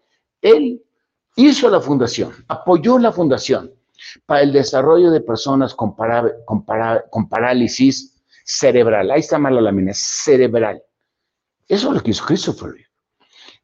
Él 0.44 0.82
hizo 1.36 1.68
la 1.70 1.80
fundación, 1.80 2.32
apoyó 2.48 2.98
la 2.98 3.10
fundación 3.10 3.72
para 4.26 4.42
el 4.42 4.52
desarrollo 4.52 5.10
de 5.10 5.22
personas 5.22 5.74
con, 5.74 5.96
parálisis 7.28 8.22
cerebral. 8.44 9.10
Ahí 9.10 9.20
está 9.20 9.38
mal 9.38 9.54
la 9.54 9.62
lámina, 9.62 9.92
cerebral. 9.94 10.82
Eso 11.66 11.88
es 11.88 11.94
lo 11.94 12.02
que 12.02 12.10
hizo 12.10 12.26
Christopher 12.26 12.74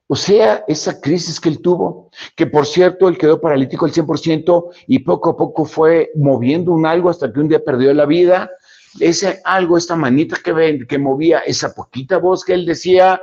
O 0.08 0.16
sea, 0.16 0.64
esa 0.66 0.98
crisis 1.02 1.38
que 1.38 1.50
él 1.50 1.60
tuvo, 1.60 2.10
que 2.34 2.46
por 2.46 2.64
cierto, 2.66 3.08
él 3.08 3.18
quedó 3.18 3.38
paralítico 3.42 3.84
al 3.84 3.92
100% 3.92 4.70
y 4.86 5.00
poco 5.00 5.30
a 5.30 5.36
poco 5.36 5.66
fue 5.66 6.10
moviendo 6.14 6.72
un 6.72 6.86
algo 6.86 7.10
hasta 7.10 7.30
que 7.30 7.40
un 7.40 7.48
día 7.48 7.62
perdió 7.62 7.92
la 7.92 8.06
vida. 8.06 8.50
Ese 8.98 9.42
algo, 9.44 9.76
esta 9.76 9.96
manita 9.96 10.38
que, 10.42 10.86
que 10.88 10.98
movía, 10.98 11.40
esa 11.40 11.74
poquita 11.74 12.16
voz 12.16 12.42
que 12.42 12.54
él 12.54 12.64
decía, 12.64 13.20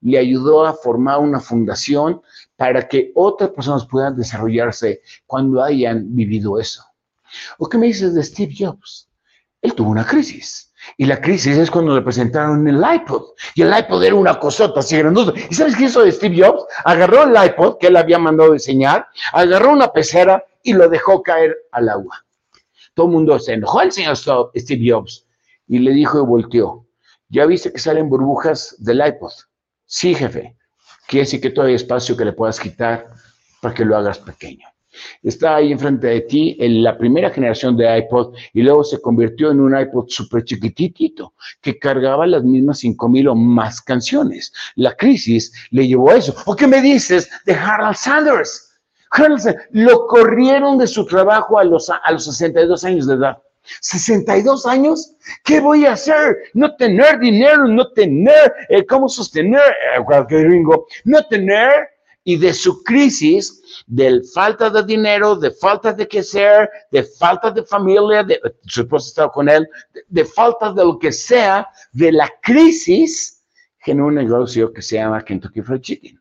le 0.00 0.18
ayudó 0.18 0.64
a 0.64 0.74
formar 0.74 1.18
una 1.18 1.40
fundación 1.40 2.22
para 2.60 2.86
que 2.86 3.10
otras 3.14 3.48
personas 3.52 3.86
puedan 3.86 4.14
desarrollarse 4.14 5.00
cuando 5.24 5.64
hayan 5.64 6.14
vivido 6.14 6.60
eso. 6.60 6.84
¿O 7.56 7.66
qué 7.66 7.78
me 7.78 7.86
dices 7.86 8.14
de 8.14 8.22
Steve 8.22 8.52
Jobs? 8.54 9.08
Él 9.62 9.72
tuvo 9.72 9.88
una 9.88 10.06
crisis 10.06 10.70
y 10.98 11.06
la 11.06 11.22
crisis 11.22 11.56
es 11.56 11.70
cuando 11.70 11.94
le 11.94 12.02
presentaron 12.02 12.68
el 12.68 12.84
iPod. 12.96 13.28
Y 13.54 13.62
el 13.62 13.74
iPod 13.74 14.04
era 14.04 14.14
una 14.14 14.38
cosota 14.38 14.80
así 14.80 14.98
grandota. 14.98 15.32
¿Y 15.48 15.54
sabes 15.54 15.74
qué 15.74 15.84
hizo 15.84 16.04
Steve 16.12 16.36
Jobs? 16.38 16.66
Agarró 16.84 17.22
el 17.22 17.46
iPod 17.46 17.78
que 17.78 17.86
él 17.86 17.96
había 17.96 18.18
mandado 18.18 18.52
diseñar, 18.52 19.06
agarró 19.32 19.70
una 19.70 19.90
pecera 19.90 20.44
y 20.62 20.74
lo 20.74 20.86
dejó 20.90 21.22
caer 21.22 21.56
al 21.72 21.88
agua. 21.88 22.26
Todo 22.92 23.06
el 23.06 23.12
mundo 23.12 23.38
se 23.38 23.54
enojó 23.54 23.80
el 23.80 23.90
señor 23.90 24.18
Steve 24.18 24.84
Jobs 24.86 25.26
y 25.66 25.78
le 25.78 25.92
dijo 25.92 26.18
y 26.18 26.26
volteó. 26.26 26.84
¿Ya 27.30 27.46
viste 27.46 27.72
que 27.72 27.78
salen 27.78 28.10
burbujas 28.10 28.76
del 28.78 29.00
iPod? 29.06 29.32
Sí, 29.86 30.14
jefe. 30.14 30.58
Quiere 31.10 31.24
decir 31.24 31.40
que 31.40 31.50
todavía 31.50 31.72
hay 31.72 31.82
espacio 31.82 32.16
que 32.16 32.24
le 32.24 32.32
puedas 32.32 32.60
quitar 32.60 33.08
para 33.60 33.74
que 33.74 33.84
lo 33.84 33.96
hagas 33.96 34.20
pequeño. 34.20 34.68
Está 35.24 35.56
ahí 35.56 35.72
enfrente 35.72 36.06
de 36.06 36.20
ti 36.20 36.56
en 36.60 36.84
la 36.84 36.96
primera 36.96 37.30
generación 37.30 37.76
de 37.76 37.98
iPod 37.98 38.32
y 38.52 38.62
luego 38.62 38.84
se 38.84 39.00
convirtió 39.00 39.50
en 39.50 39.58
un 39.58 39.76
iPod 39.76 40.06
súper 40.06 40.44
chiquitito 40.44 41.34
que 41.60 41.80
cargaba 41.80 42.28
las 42.28 42.44
mismas 42.44 42.78
5000 42.78 43.26
o 43.26 43.34
más 43.34 43.80
canciones. 43.80 44.52
La 44.76 44.94
crisis 44.94 45.52
le 45.72 45.88
llevó 45.88 46.12
a 46.12 46.18
eso. 46.18 46.32
¿O 46.46 46.54
qué 46.54 46.68
me 46.68 46.80
dices 46.80 47.28
de 47.44 47.54
Harold 47.54 47.96
Sanders? 47.96 48.78
Harold 49.10 49.40
Sanders, 49.40 49.66
lo 49.72 50.06
corrieron 50.06 50.78
de 50.78 50.86
su 50.86 51.04
trabajo 51.06 51.58
a 51.58 51.64
los, 51.64 51.90
a 51.90 52.12
los 52.12 52.24
62 52.24 52.84
años 52.84 53.08
de 53.08 53.14
edad. 53.14 53.36
62 53.80 54.66
años, 54.66 55.14
¿qué 55.44 55.60
voy 55.60 55.86
a 55.86 55.92
hacer? 55.92 56.36
No 56.54 56.74
tener 56.76 57.18
dinero, 57.18 57.66
no 57.66 57.90
tener 57.92 58.52
eh, 58.68 58.84
cómo 58.86 59.08
sostener 59.08 59.62
eh, 59.96 60.24
gringo, 60.28 60.86
no 61.04 61.24
tener 61.26 61.88
y 62.24 62.36
de 62.36 62.52
su 62.52 62.82
crisis, 62.82 63.84
de 63.86 64.22
falta 64.34 64.70
de 64.70 64.82
dinero, 64.82 65.36
de 65.36 65.50
falta 65.50 65.92
de 65.92 66.06
qué 66.06 66.22
ser, 66.22 66.68
de 66.90 67.02
falta 67.02 67.50
de 67.50 67.64
familia, 67.64 68.22
de, 68.22 68.40
su 68.66 68.82
esposa 68.82 69.08
estaba 69.08 69.32
con 69.32 69.48
él, 69.48 69.66
de, 70.06 70.24
falta 70.24 70.72
de 70.72 70.84
lo 70.84 70.98
que 70.98 71.12
sea, 71.12 71.66
de 71.92 72.12
la 72.12 72.30
crisis, 72.42 73.42
generó 73.78 74.08
un 74.08 74.16
negocio 74.16 74.72
que 74.72 74.82
se 74.82 74.96
llama 74.96 75.24
Kentucky 75.24 75.62
Fried 75.62 75.80
Chicken. 75.80 76.20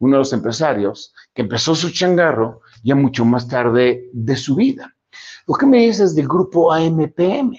Uno 0.00 0.16
de 0.16 0.18
los 0.18 0.32
empresarios 0.32 1.14
que 1.32 1.42
empezó 1.42 1.74
su 1.74 1.90
changarro 1.90 2.62
ya 2.82 2.94
mucho 2.94 3.24
más 3.24 3.46
tarde 3.48 4.08
de 4.12 4.36
su 4.36 4.56
vida. 4.56 4.96
Lo 5.50 5.56
que 5.56 5.66
me 5.66 5.78
dices 5.78 6.14
del 6.14 6.28
grupo 6.28 6.72
AMPM, 6.72 7.56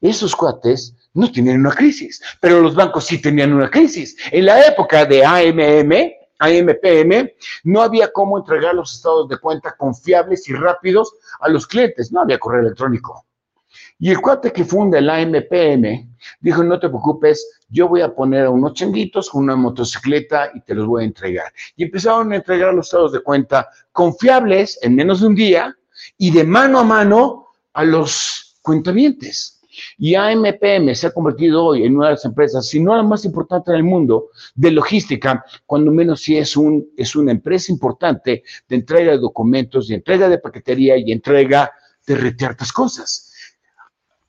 esos 0.00 0.34
cuates 0.34 0.96
no 1.12 1.30
tenían 1.30 1.60
una 1.60 1.74
crisis, 1.74 2.22
pero 2.40 2.62
los 2.62 2.74
bancos 2.74 3.04
sí 3.04 3.20
tenían 3.20 3.52
una 3.52 3.68
crisis. 3.68 4.16
En 4.30 4.46
la 4.46 4.66
época 4.66 5.04
de 5.04 5.22
AMM, 5.22 5.92
AMPM, 6.38 7.30
no 7.64 7.82
había 7.82 8.10
cómo 8.10 8.38
entregar 8.38 8.74
los 8.74 8.94
estados 8.94 9.28
de 9.28 9.36
cuenta 9.36 9.76
confiables 9.76 10.48
y 10.48 10.54
rápidos 10.54 11.14
a 11.40 11.50
los 11.50 11.66
clientes, 11.66 12.10
no 12.12 12.22
había 12.22 12.38
correo 12.38 12.62
electrónico. 12.62 13.26
Y 13.98 14.08
el 14.08 14.18
cuate 14.18 14.50
que 14.50 14.64
funda 14.64 14.98
el 14.98 15.10
AMPM 15.10 16.16
dijo, 16.40 16.64
no 16.64 16.80
te 16.80 16.88
preocupes, 16.88 17.60
yo 17.68 17.88
voy 17.88 18.00
a 18.00 18.14
poner 18.14 18.46
a 18.46 18.50
unos 18.50 18.72
changuitos 18.72 19.28
con 19.28 19.42
una 19.42 19.56
motocicleta 19.56 20.50
y 20.54 20.62
te 20.62 20.74
los 20.74 20.86
voy 20.86 21.02
a 21.02 21.06
entregar. 21.08 21.52
Y 21.76 21.84
empezaron 21.84 22.32
a 22.32 22.36
entregar 22.36 22.72
los 22.72 22.86
estados 22.86 23.12
de 23.12 23.20
cuenta 23.20 23.68
confiables 23.92 24.78
en 24.80 24.94
menos 24.94 25.20
de 25.20 25.26
un 25.26 25.34
día 25.34 25.76
y 26.18 26.30
de 26.30 26.44
mano 26.44 26.78
a 26.78 26.84
mano 26.84 27.48
a 27.72 27.84
los 27.84 28.56
cuentavientes. 28.62 29.60
Y 29.96 30.14
AMPM 30.14 30.94
se 30.94 31.06
ha 31.06 31.12
convertido 31.12 31.64
hoy 31.64 31.84
en 31.84 31.96
una 31.96 32.06
de 32.06 32.12
las 32.12 32.24
empresas, 32.24 32.68
si 32.68 32.78
no 32.80 32.94
la 32.94 33.02
más 33.02 33.24
importante 33.24 33.72
del 33.72 33.82
mundo, 33.82 34.28
de 34.54 34.70
logística, 34.70 35.44
cuando 35.64 35.90
menos 35.90 36.20
si 36.20 36.36
es, 36.36 36.56
un, 36.56 36.90
es 36.96 37.16
una 37.16 37.32
empresa 37.32 37.72
importante 37.72 38.42
de 38.68 38.76
entrega 38.76 39.12
de 39.12 39.18
documentos, 39.18 39.88
de 39.88 39.94
entrega 39.94 40.28
de 40.28 40.38
paquetería 40.38 40.96
y 40.98 41.10
entrega 41.10 41.72
de 42.06 42.14
reteartas 42.16 42.72
cosas. 42.72 43.32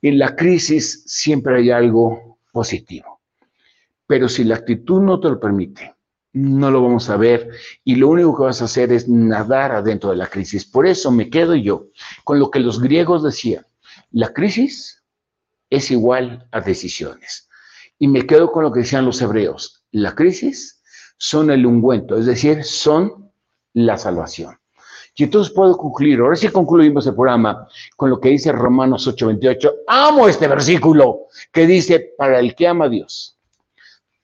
En 0.00 0.18
la 0.18 0.34
crisis 0.34 1.02
siempre 1.06 1.58
hay 1.58 1.70
algo 1.70 2.38
positivo. 2.52 3.20
Pero 4.06 4.28
si 4.28 4.44
la 4.44 4.56
actitud 4.56 5.00
no 5.00 5.18
te 5.18 5.28
lo 5.28 5.40
permite, 5.40 5.93
no 6.34 6.70
lo 6.70 6.82
vamos 6.82 7.08
a 7.10 7.16
ver 7.16 7.48
y 7.84 7.94
lo 7.94 8.08
único 8.08 8.36
que 8.36 8.42
vas 8.42 8.60
a 8.60 8.66
hacer 8.66 8.92
es 8.92 9.08
nadar 9.08 9.72
adentro 9.72 10.10
de 10.10 10.16
la 10.16 10.26
crisis. 10.26 10.64
Por 10.64 10.86
eso 10.86 11.10
me 11.10 11.30
quedo 11.30 11.54
yo 11.54 11.86
con 12.24 12.38
lo 12.38 12.50
que 12.50 12.58
los 12.58 12.80
griegos 12.80 13.22
decían. 13.22 13.64
La 14.10 14.32
crisis 14.32 15.02
es 15.70 15.90
igual 15.90 16.46
a 16.50 16.60
decisiones. 16.60 17.48
Y 17.98 18.08
me 18.08 18.26
quedo 18.26 18.50
con 18.50 18.64
lo 18.64 18.72
que 18.72 18.80
decían 18.80 19.04
los 19.04 19.22
hebreos. 19.22 19.84
La 19.92 20.14
crisis 20.14 20.82
son 21.16 21.50
el 21.50 21.64
ungüento, 21.64 22.18
es 22.18 22.26
decir, 22.26 22.64
son 22.64 23.30
la 23.72 23.96
salvación. 23.96 24.58
Y 25.16 25.24
entonces 25.24 25.54
puedo 25.54 25.76
concluir, 25.76 26.18
ahora 26.18 26.34
sí 26.34 26.48
concluimos 26.48 27.06
el 27.06 27.14
programa 27.14 27.68
con 27.96 28.10
lo 28.10 28.20
que 28.20 28.30
dice 28.30 28.50
Romanos 28.50 29.06
8:28. 29.06 29.72
Amo 29.86 30.26
este 30.26 30.48
versículo 30.48 31.28
que 31.52 31.66
dice, 31.68 32.14
para 32.18 32.40
el 32.40 32.56
que 32.56 32.66
ama 32.66 32.86
a 32.86 32.88
Dios, 32.88 33.33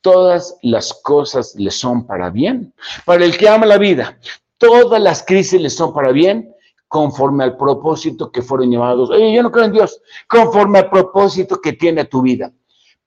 todas 0.00 0.56
las 0.62 0.92
cosas 1.02 1.54
le 1.56 1.70
son 1.70 2.06
para 2.06 2.30
bien. 2.30 2.72
Para 3.04 3.24
el 3.24 3.36
que 3.36 3.48
ama 3.48 3.66
la 3.66 3.78
vida, 3.78 4.18
todas 4.58 5.00
las 5.00 5.22
crisis 5.22 5.60
le 5.60 5.70
son 5.70 5.92
para 5.92 6.12
bien 6.12 6.54
conforme 6.88 7.44
al 7.44 7.56
propósito 7.56 8.32
que 8.32 8.42
fueron 8.42 8.70
llamados. 8.70 9.10
Oye, 9.10 9.32
yo 9.32 9.42
no 9.42 9.52
creo 9.52 9.66
en 9.66 9.72
Dios, 9.72 10.02
conforme 10.26 10.80
al 10.80 10.90
propósito 10.90 11.60
que 11.60 11.74
tiene 11.74 12.04
tu 12.04 12.22
vida. 12.22 12.52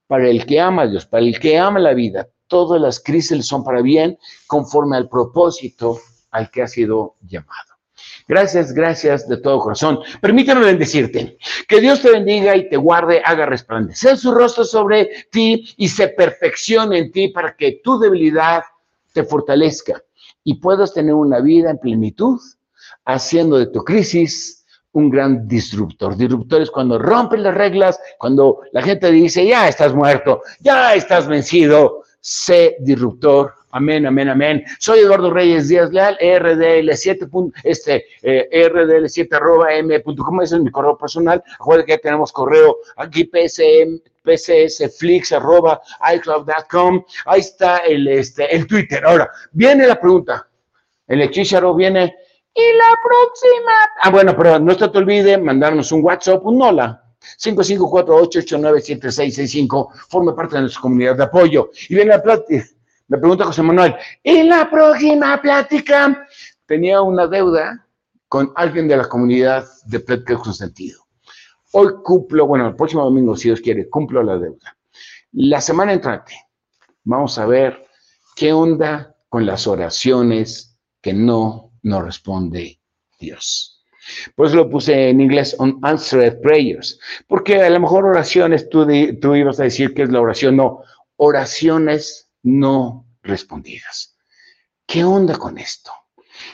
Para 0.06 0.28
el 0.28 0.46
que 0.46 0.60
ama 0.60 0.82
a 0.82 0.86
Dios, 0.86 1.06
para 1.06 1.24
el 1.24 1.38
que 1.38 1.58
ama 1.58 1.78
la 1.78 1.94
vida, 1.94 2.28
todas 2.46 2.80
las 2.80 3.00
crisis 3.00 3.46
son 3.46 3.64
para 3.64 3.82
bien, 3.82 4.18
conforme 4.46 4.96
al 4.96 5.08
propósito 5.08 5.98
al 6.30 6.50
que 6.50 6.62
ha 6.62 6.66
sido 6.66 7.16
llamado. 7.20 7.73
Gracias, 8.26 8.72
gracias 8.72 9.28
de 9.28 9.36
todo 9.36 9.60
corazón. 9.60 9.98
Permíteme 10.20 10.64
bendecirte. 10.64 11.36
Que 11.68 11.80
Dios 11.80 12.00
te 12.00 12.10
bendiga 12.10 12.56
y 12.56 12.68
te 12.68 12.76
guarde, 12.76 13.20
haga 13.24 13.44
resplandecer 13.44 14.16
su 14.16 14.32
rostro 14.32 14.64
sobre 14.64 15.26
ti 15.30 15.74
y 15.76 15.88
se 15.88 16.08
perfeccione 16.08 16.98
en 16.98 17.12
ti 17.12 17.28
para 17.28 17.54
que 17.54 17.80
tu 17.84 17.98
debilidad 17.98 18.62
te 19.12 19.24
fortalezca 19.24 20.02
y 20.42 20.54
puedas 20.54 20.94
tener 20.94 21.14
una 21.14 21.40
vida 21.40 21.70
en 21.70 21.78
plenitud 21.78 22.40
haciendo 23.04 23.58
de 23.58 23.66
tu 23.66 23.84
crisis 23.84 24.64
un 24.92 25.10
gran 25.10 25.46
disruptor. 25.46 26.16
Disruptor 26.16 26.62
es 26.62 26.70
cuando 26.70 26.98
rompen 26.98 27.42
las 27.42 27.54
reglas, 27.54 28.00
cuando 28.18 28.60
la 28.72 28.80
gente 28.80 29.10
dice, 29.10 29.46
ya 29.46 29.68
estás 29.68 29.92
muerto, 29.94 30.42
ya 30.60 30.94
estás 30.94 31.26
vencido. 31.26 32.04
Sé 32.20 32.76
disruptor. 32.80 33.52
Amén, 33.74 34.06
amén, 34.06 34.28
amén. 34.28 34.64
Soy 34.78 35.00
Eduardo 35.00 35.32
Reyes 35.32 35.66
Díaz 35.66 35.90
Leal, 35.90 36.16
RDL7, 36.20 37.52
este, 37.64 38.06
eh, 38.22 38.70
RDL7 38.70 39.34
arroba 39.34 39.74
m.com, 39.74 40.42
ese 40.42 40.54
es 40.54 40.62
mi 40.62 40.70
correo 40.70 40.96
personal. 40.96 41.42
Acuérdense 41.58 41.86
que 41.86 41.92
ya 41.94 41.98
tenemos 41.98 42.30
correo 42.30 42.76
aquí, 42.96 43.24
PSM, 43.24 44.00
pcsflix 44.22 45.32
arroba 45.32 45.82
icloud.com. 46.14 47.04
Ahí 47.26 47.40
está 47.40 47.78
el, 47.78 48.06
este, 48.06 48.54
el 48.54 48.68
Twitter. 48.68 49.04
Ahora, 49.04 49.28
viene 49.50 49.88
la 49.88 49.98
pregunta. 49.98 50.48
El 51.08 51.22
hechicharo 51.22 51.74
viene, 51.74 52.14
y 52.54 52.76
la 52.76 52.96
próxima. 53.02 53.72
Ah, 54.02 54.10
bueno, 54.10 54.36
pero 54.36 54.60
no 54.60 54.76
te 54.76 54.84
olvide 54.84 55.36
mandarnos 55.36 55.90
un 55.90 56.04
WhatsApp, 56.04 56.46
un 56.46 56.62
hola. 56.62 57.00
5548897665, 57.38 59.88
forme 60.08 60.32
parte 60.34 60.56
de 60.56 60.62
nuestra 60.62 60.82
comunidad 60.82 61.16
de 61.16 61.24
apoyo. 61.24 61.70
Y 61.88 61.94
viene 61.96 62.10
la 62.10 62.22
plática, 62.22 62.64
me 63.08 63.18
pregunta 63.18 63.44
José 63.44 63.62
Manuel, 63.62 63.94
¿y 64.22 64.42
la 64.44 64.70
próxima 64.70 65.40
plática? 65.40 66.26
Tenía 66.66 67.02
una 67.02 67.26
deuda 67.26 67.86
con 68.28 68.52
alguien 68.56 68.88
de 68.88 68.96
la 68.96 69.08
comunidad 69.08 69.66
de 69.86 70.00
Pláticas 70.00 70.38
con 70.38 70.54
Sentido. 70.54 71.04
Hoy 71.72 71.88
cumplo, 72.02 72.46
bueno, 72.46 72.66
el 72.68 72.76
próximo 72.76 73.04
domingo, 73.04 73.36
si 73.36 73.48
Dios 73.48 73.60
quiere, 73.60 73.88
cumplo 73.88 74.22
la 74.22 74.38
deuda. 74.38 74.76
La 75.32 75.60
semana 75.60 75.92
entrante, 75.92 76.34
vamos 77.02 77.38
a 77.38 77.46
ver 77.46 77.86
qué 78.34 78.52
onda 78.52 79.14
con 79.28 79.44
las 79.44 79.66
oraciones 79.66 80.78
que 81.00 81.12
no 81.12 81.72
no 81.84 82.02
responde 82.02 82.80
Dios. 83.20 83.84
Por 84.34 84.46
eso 84.46 84.56
lo 84.56 84.68
puse 84.68 85.10
en 85.10 85.20
inglés, 85.20 85.54
unanswered 85.58 86.40
prayers, 86.40 86.98
porque 87.26 87.62
a 87.62 87.70
lo 87.70 87.80
mejor 87.80 88.04
oraciones, 88.04 88.68
tú, 88.68 88.86
tú 89.20 89.34
ibas 89.34 89.60
a 89.60 89.64
decir 89.64 89.94
que 89.94 90.02
es 90.02 90.10
la 90.10 90.20
oración, 90.20 90.56
no, 90.56 90.82
oraciones 91.16 92.23
no 92.44 93.06
respondidas. 93.22 94.16
¿Qué 94.86 95.02
onda 95.02 95.36
con 95.36 95.58
esto? 95.58 95.90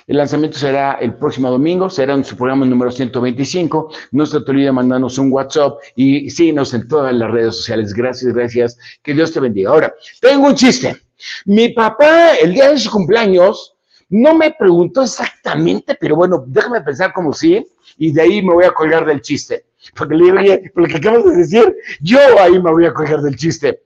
El 0.06 0.16
lanzamiento 0.16 0.58
será 0.58 0.94
el 0.94 1.14
próximo 1.14 1.50
domingo, 1.50 1.90
será 1.90 2.14
en 2.14 2.24
su 2.24 2.36
programa 2.36 2.66
número 2.66 2.90
125. 2.90 3.92
No 4.12 4.26
se 4.26 4.40
te 4.40 4.50
olvide 4.50 4.72
mandarnos 4.72 5.18
un 5.18 5.32
WhatsApp 5.32 5.78
y 5.96 6.30
síguenos 6.30 6.74
en 6.74 6.88
todas 6.88 7.14
las 7.14 7.30
redes 7.30 7.56
sociales. 7.56 7.92
Gracias, 7.92 8.32
gracias. 8.32 8.78
Que 9.02 9.14
Dios 9.14 9.32
te 9.32 9.40
bendiga. 9.40 9.70
Ahora, 9.70 9.94
tengo 10.20 10.46
un 10.46 10.54
chiste. 10.54 10.96
Mi 11.44 11.70
papá, 11.70 12.34
el 12.36 12.54
día 12.54 12.70
de 12.70 12.78
su 12.78 12.90
cumpleaños, 12.90 13.74
no 14.08 14.34
me 14.34 14.52
preguntó 14.52 15.02
exactamente, 15.02 15.96
pero 16.00 16.16
bueno, 16.16 16.44
déjame 16.46 16.80
pensar 16.80 17.12
como 17.12 17.32
sí, 17.32 17.64
y 17.96 18.12
de 18.12 18.22
ahí 18.22 18.42
me 18.42 18.52
voy 18.52 18.64
a 18.64 18.72
colgar 18.72 19.06
del 19.06 19.20
chiste. 19.20 19.66
Porque 19.96 20.14
le 20.14 20.24
digo, 20.24 20.38
oye, 20.38 20.70
por 20.74 20.82
lo 20.82 20.88
que 20.88 20.96
acabas 20.96 21.24
de 21.24 21.36
decir, 21.36 21.74
yo 22.00 22.18
ahí 22.40 22.60
me 22.60 22.70
voy 22.70 22.86
a 22.86 22.92
colgar 22.92 23.22
del 23.22 23.36
chiste. 23.36 23.82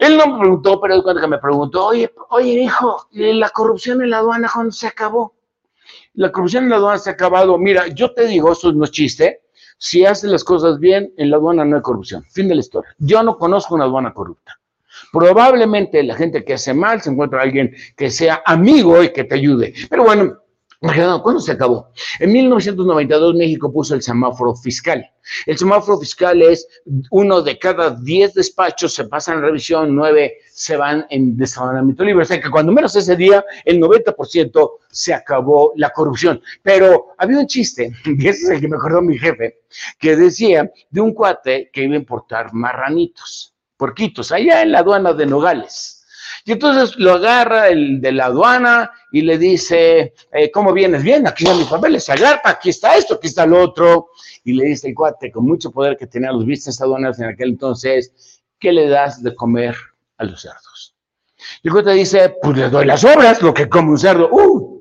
Él 0.00 0.16
no 0.16 0.26
me 0.26 0.38
preguntó, 0.40 0.80
pero 0.80 1.02
cuando 1.02 1.28
me 1.28 1.38
preguntó, 1.38 1.86
oye, 1.86 2.10
oye, 2.30 2.52
hijo, 2.62 3.06
la 3.12 3.50
corrupción 3.50 4.02
en 4.02 4.10
la 4.10 4.18
aduana, 4.18 4.50
¿cuándo 4.52 4.72
se 4.72 4.86
acabó? 4.86 5.34
La 6.14 6.32
corrupción 6.32 6.64
en 6.64 6.70
la 6.70 6.76
aduana 6.76 6.98
se 6.98 7.10
ha 7.10 7.12
acabado. 7.12 7.58
Mira, 7.58 7.86
yo 7.88 8.12
te 8.14 8.26
digo, 8.26 8.50
eso 8.50 8.72
no 8.72 8.84
es 8.84 8.90
chiste. 8.90 9.42
Si 9.76 10.06
haces 10.06 10.30
las 10.30 10.42
cosas 10.42 10.78
bien, 10.78 11.12
en 11.18 11.30
la 11.30 11.36
aduana 11.36 11.66
no 11.66 11.76
hay 11.76 11.82
corrupción. 11.82 12.24
Fin 12.30 12.48
de 12.48 12.54
la 12.54 12.60
historia. 12.60 12.94
Yo 12.98 13.22
no 13.22 13.36
conozco 13.36 13.74
una 13.74 13.84
aduana 13.84 14.14
corrupta. 14.14 14.58
Probablemente 15.12 16.02
la 16.02 16.14
gente 16.14 16.44
que 16.44 16.54
hace 16.54 16.72
mal 16.72 17.02
se 17.02 17.10
encuentra 17.10 17.42
alguien 17.42 17.74
que 17.94 18.10
sea 18.10 18.42
amigo 18.46 19.02
y 19.02 19.12
que 19.12 19.24
te 19.24 19.34
ayude. 19.34 19.74
Pero 19.90 20.04
bueno, 20.04 20.38
¿cuándo 20.80 21.40
se 21.40 21.52
acabó? 21.52 21.92
En 22.18 22.32
1992 22.32 23.34
México 23.34 23.70
puso 23.70 23.94
el 23.94 24.02
semáforo 24.02 24.54
fiscal. 24.54 25.04
El 25.44 25.58
semáforo 25.58 25.98
fiscal 25.98 26.40
es 26.40 26.66
uno 27.10 27.42
de 27.42 27.58
cada 27.58 27.90
diez 27.90 28.32
despachos 28.32 28.94
se 28.94 29.04
pasan 29.04 29.38
en 29.38 29.42
revisión, 29.42 29.94
nueve 29.94 30.38
se 30.50 30.76
van 30.76 31.06
en 31.10 31.36
desabanamiento 31.36 32.02
libre. 32.02 32.22
O 32.22 32.26
sea 32.26 32.40
que 32.40 32.50
cuando 32.50 32.72
menos 32.72 32.96
ese 32.96 33.14
día, 33.14 33.44
el 33.64 33.78
90% 33.78 34.70
se 34.90 35.12
acabó 35.12 35.72
la 35.76 35.90
corrupción. 35.90 36.40
Pero 36.62 37.08
había 37.18 37.38
un 37.38 37.46
chiste, 37.46 37.92
y 38.04 38.28
ese 38.28 38.44
es 38.44 38.50
el 38.50 38.60
que 38.60 38.68
me 38.68 38.76
acordó 38.76 39.02
mi 39.02 39.18
jefe, 39.18 39.60
que 39.98 40.16
decía 40.16 40.70
de 40.90 41.00
un 41.00 41.12
cuate 41.12 41.70
que 41.72 41.82
iba 41.82 41.94
a 41.94 41.98
importar 41.98 42.54
marranitos 42.54 43.54
porquitos, 43.76 44.30
allá 44.32 44.62
en 44.62 44.72
la 44.72 44.80
aduana 44.80 45.12
de 45.12 45.26
Nogales. 45.26 45.99
Y 46.44 46.52
entonces 46.52 46.96
lo 46.96 47.14
agarra 47.14 47.68
el 47.68 48.00
de 48.00 48.12
la 48.12 48.26
aduana 48.26 48.90
y 49.12 49.22
le 49.22 49.36
dice, 49.38 50.14
eh, 50.32 50.50
¿cómo 50.50 50.72
vienes? 50.72 51.02
Bien, 51.02 51.26
aquí 51.26 51.44
están 51.44 51.58
mis 51.58 51.68
papeles, 51.68 52.08
agarra, 52.08 52.40
aquí 52.44 52.70
está 52.70 52.96
esto, 52.96 53.14
aquí 53.14 53.26
está 53.26 53.46
lo 53.46 53.60
otro. 53.60 54.08
Y 54.44 54.54
le 54.54 54.64
dice 54.64 54.88
el 54.88 54.94
cuate, 54.94 55.30
con 55.30 55.44
mucho 55.44 55.70
poder 55.70 55.96
que 55.96 56.06
tenía 56.06 56.32
los 56.32 56.46
vistas 56.46 56.80
aduanas 56.80 57.18
en 57.20 57.28
aquel 57.28 57.50
entonces, 57.50 58.42
¿qué 58.58 58.72
le 58.72 58.88
das 58.88 59.22
de 59.22 59.34
comer 59.34 59.76
a 60.16 60.24
los 60.24 60.40
cerdos? 60.40 60.94
Y 61.62 61.68
el 61.68 61.74
cuate 61.74 61.92
dice, 61.92 62.34
pues 62.40 62.56
le 62.56 62.70
doy 62.70 62.86
las 62.86 63.04
obras, 63.04 63.42
lo 63.42 63.52
que 63.52 63.68
come 63.68 63.90
un 63.90 63.98
cerdo. 63.98 64.28
¡Uh! 64.30 64.80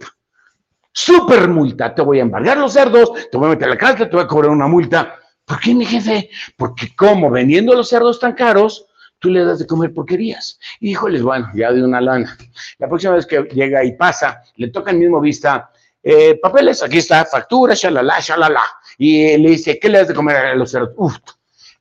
Súper 0.92 1.48
multa, 1.48 1.94
te 1.94 2.02
voy 2.02 2.20
a 2.20 2.24
embargar 2.24 2.58
los 2.58 2.74
cerdos, 2.74 3.12
te 3.30 3.38
voy 3.38 3.48
a 3.48 3.50
meter 3.52 3.68
a 3.68 3.72
la 3.72 3.78
cárcel, 3.78 4.10
te 4.10 4.16
voy 4.16 4.26
a 4.26 4.28
cobrar 4.28 4.52
una 4.52 4.68
multa. 4.68 5.16
¿Por 5.46 5.60
qué, 5.60 5.74
mi 5.74 5.86
jefe? 5.86 6.30
Porque 6.58 6.96
como 6.96 7.30
vendiendo 7.30 7.74
los 7.74 7.90
cerdos 7.90 8.20
tan 8.20 8.34
caros, 8.34 8.86
tú 9.20 9.30
le 9.30 9.44
das 9.44 9.60
de 9.60 9.68
comer 9.68 9.94
porquerías. 9.94 10.60
Híjoles, 10.80 11.22
bueno, 11.22 11.50
ya 11.54 11.72
de 11.72 11.84
una 11.84 12.02
lana. 12.02 12.38
La 12.80 12.88
próxima 12.88 13.14
vez 13.14 13.26
que 13.26 13.42
llega 13.54 13.84
y 13.84 13.96
pasa, 13.96 14.42
le 14.56 14.70
toca 14.70 14.92
el 14.92 14.98
mismo 14.98 15.20
vista, 15.20 15.70
eh, 16.02 16.40
papeles, 16.42 16.82
aquí 16.82 16.98
está, 16.98 17.26
factura, 17.26 17.74
shalala, 17.76 18.20
shalala. 18.20 18.64
Y 18.98 19.38
le 19.38 19.50
dice, 19.50 19.78
¿qué 19.80 19.90
le 19.90 20.00
das 20.00 20.08
de 20.08 20.14
comer 20.14 20.38
a 20.38 20.56
los 20.56 20.72
cerdos? 20.72 20.94
Uf, 20.98 21.18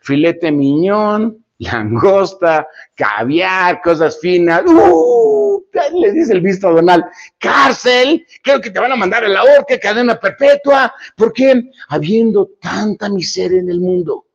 filete 0.01 0.51
miñón, 0.51 1.45
langosta, 1.59 2.66
caviar, 2.95 3.80
cosas 3.82 4.18
finas. 4.20 4.62
¡Uh! 4.66 5.64
Le 5.95 6.12
dice 6.12 6.32
el 6.32 6.41
visto 6.41 6.72
Donald, 6.72 7.05
cárcel, 7.39 8.26
creo 8.43 8.61
que 8.61 8.70
te 8.70 8.80
van 8.80 8.91
a 8.91 8.97
mandar 8.97 9.24
a 9.24 9.28
la 9.28 9.45
horca, 9.45 9.78
cadena 9.78 10.18
perpetua. 10.18 10.93
¿Por 11.16 11.32
qué? 11.32 11.70
Habiendo 11.89 12.51
tanta 12.61 13.09
miseria 13.09 13.61
en 13.61 13.70
el 13.70 13.80
mundo 13.80 14.27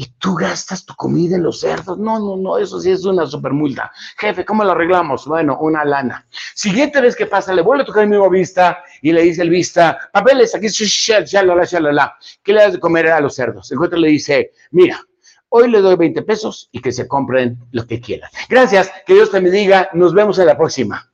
y 0.00 0.06
tú 0.16 0.36
gastas 0.36 0.86
tu 0.86 0.94
comida 0.94 1.34
en 1.34 1.42
los 1.42 1.58
cerdos. 1.58 1.98
No, 1.98 2.20
no, 2.20 2.36
no, 2.36 2.56
eso 2.56 2.80
sí 2.80 2.92
es 2.92 3.04
una 3.04 3.26
super 3.26 3.52
multa. 3.52 3.90
Jefe, 4.16 4.44
¿cómo 4.44 4.62
lo 4.62 4.70
arreglamos? 4.70 5.26
Bueno, 5.26 5.58
una 5.60 5.84
lana. 5.84 6.24
Siguiente 6.54 7.00
vez 7.00 7.16
que 7.16 7.26
pasa, 7.26 7.52
le 7.52 7.62
vuelve 7.62 7.82
a 7.82 7.86
tocar 7.86 8.04
el 8.04 8.10
mismo 8.10 8.30
vista 8.30 8.78
y 9.02 9.10
le 9.10 9.22
dice 9.22 9.42
el 9.42 9.50
vista, 9.50 9.98
papeles, 10.12 10.54
aquí, 10.54 10.68
shalala, 10.68 11.64
shalala. 11.64 12.16
¿Qué 12.44 12.52
le 12.52 12.62
das 12.62 12.74
de 12.74 12.78
comer 12.78 13.08
a 13.08 13.20
los 13.20 13.34
cerdos? 13.34 13.72
El 13.72 13.78
juez 13.78 13.90
le 13.90 14.06
dice, 14.06 14.52
mira, 14.70 15.00
hoy 15.48 15.68
le 15.68 15.80
doy 15.80 15.96
20 15.96 16.22
pesos 16.22 16.68
y 16.70 16.80
que 16.80 16.92
se 16.92 17.08
compren 17.08 17.58
lo 17.72 17.84
que 17.84 18.00
quieran. 18.00 18.30
Gracias, 18.48 18.92
que 19.04 19.14
Dios 19.14 19.32
te 19.32 19.40
bendiga. 19.40 19.88
Nos 19.94 20.14
vemos 20.14 20.38
en 20.38 20.46
la 20.46 20.56
próxima. 20.56 21.12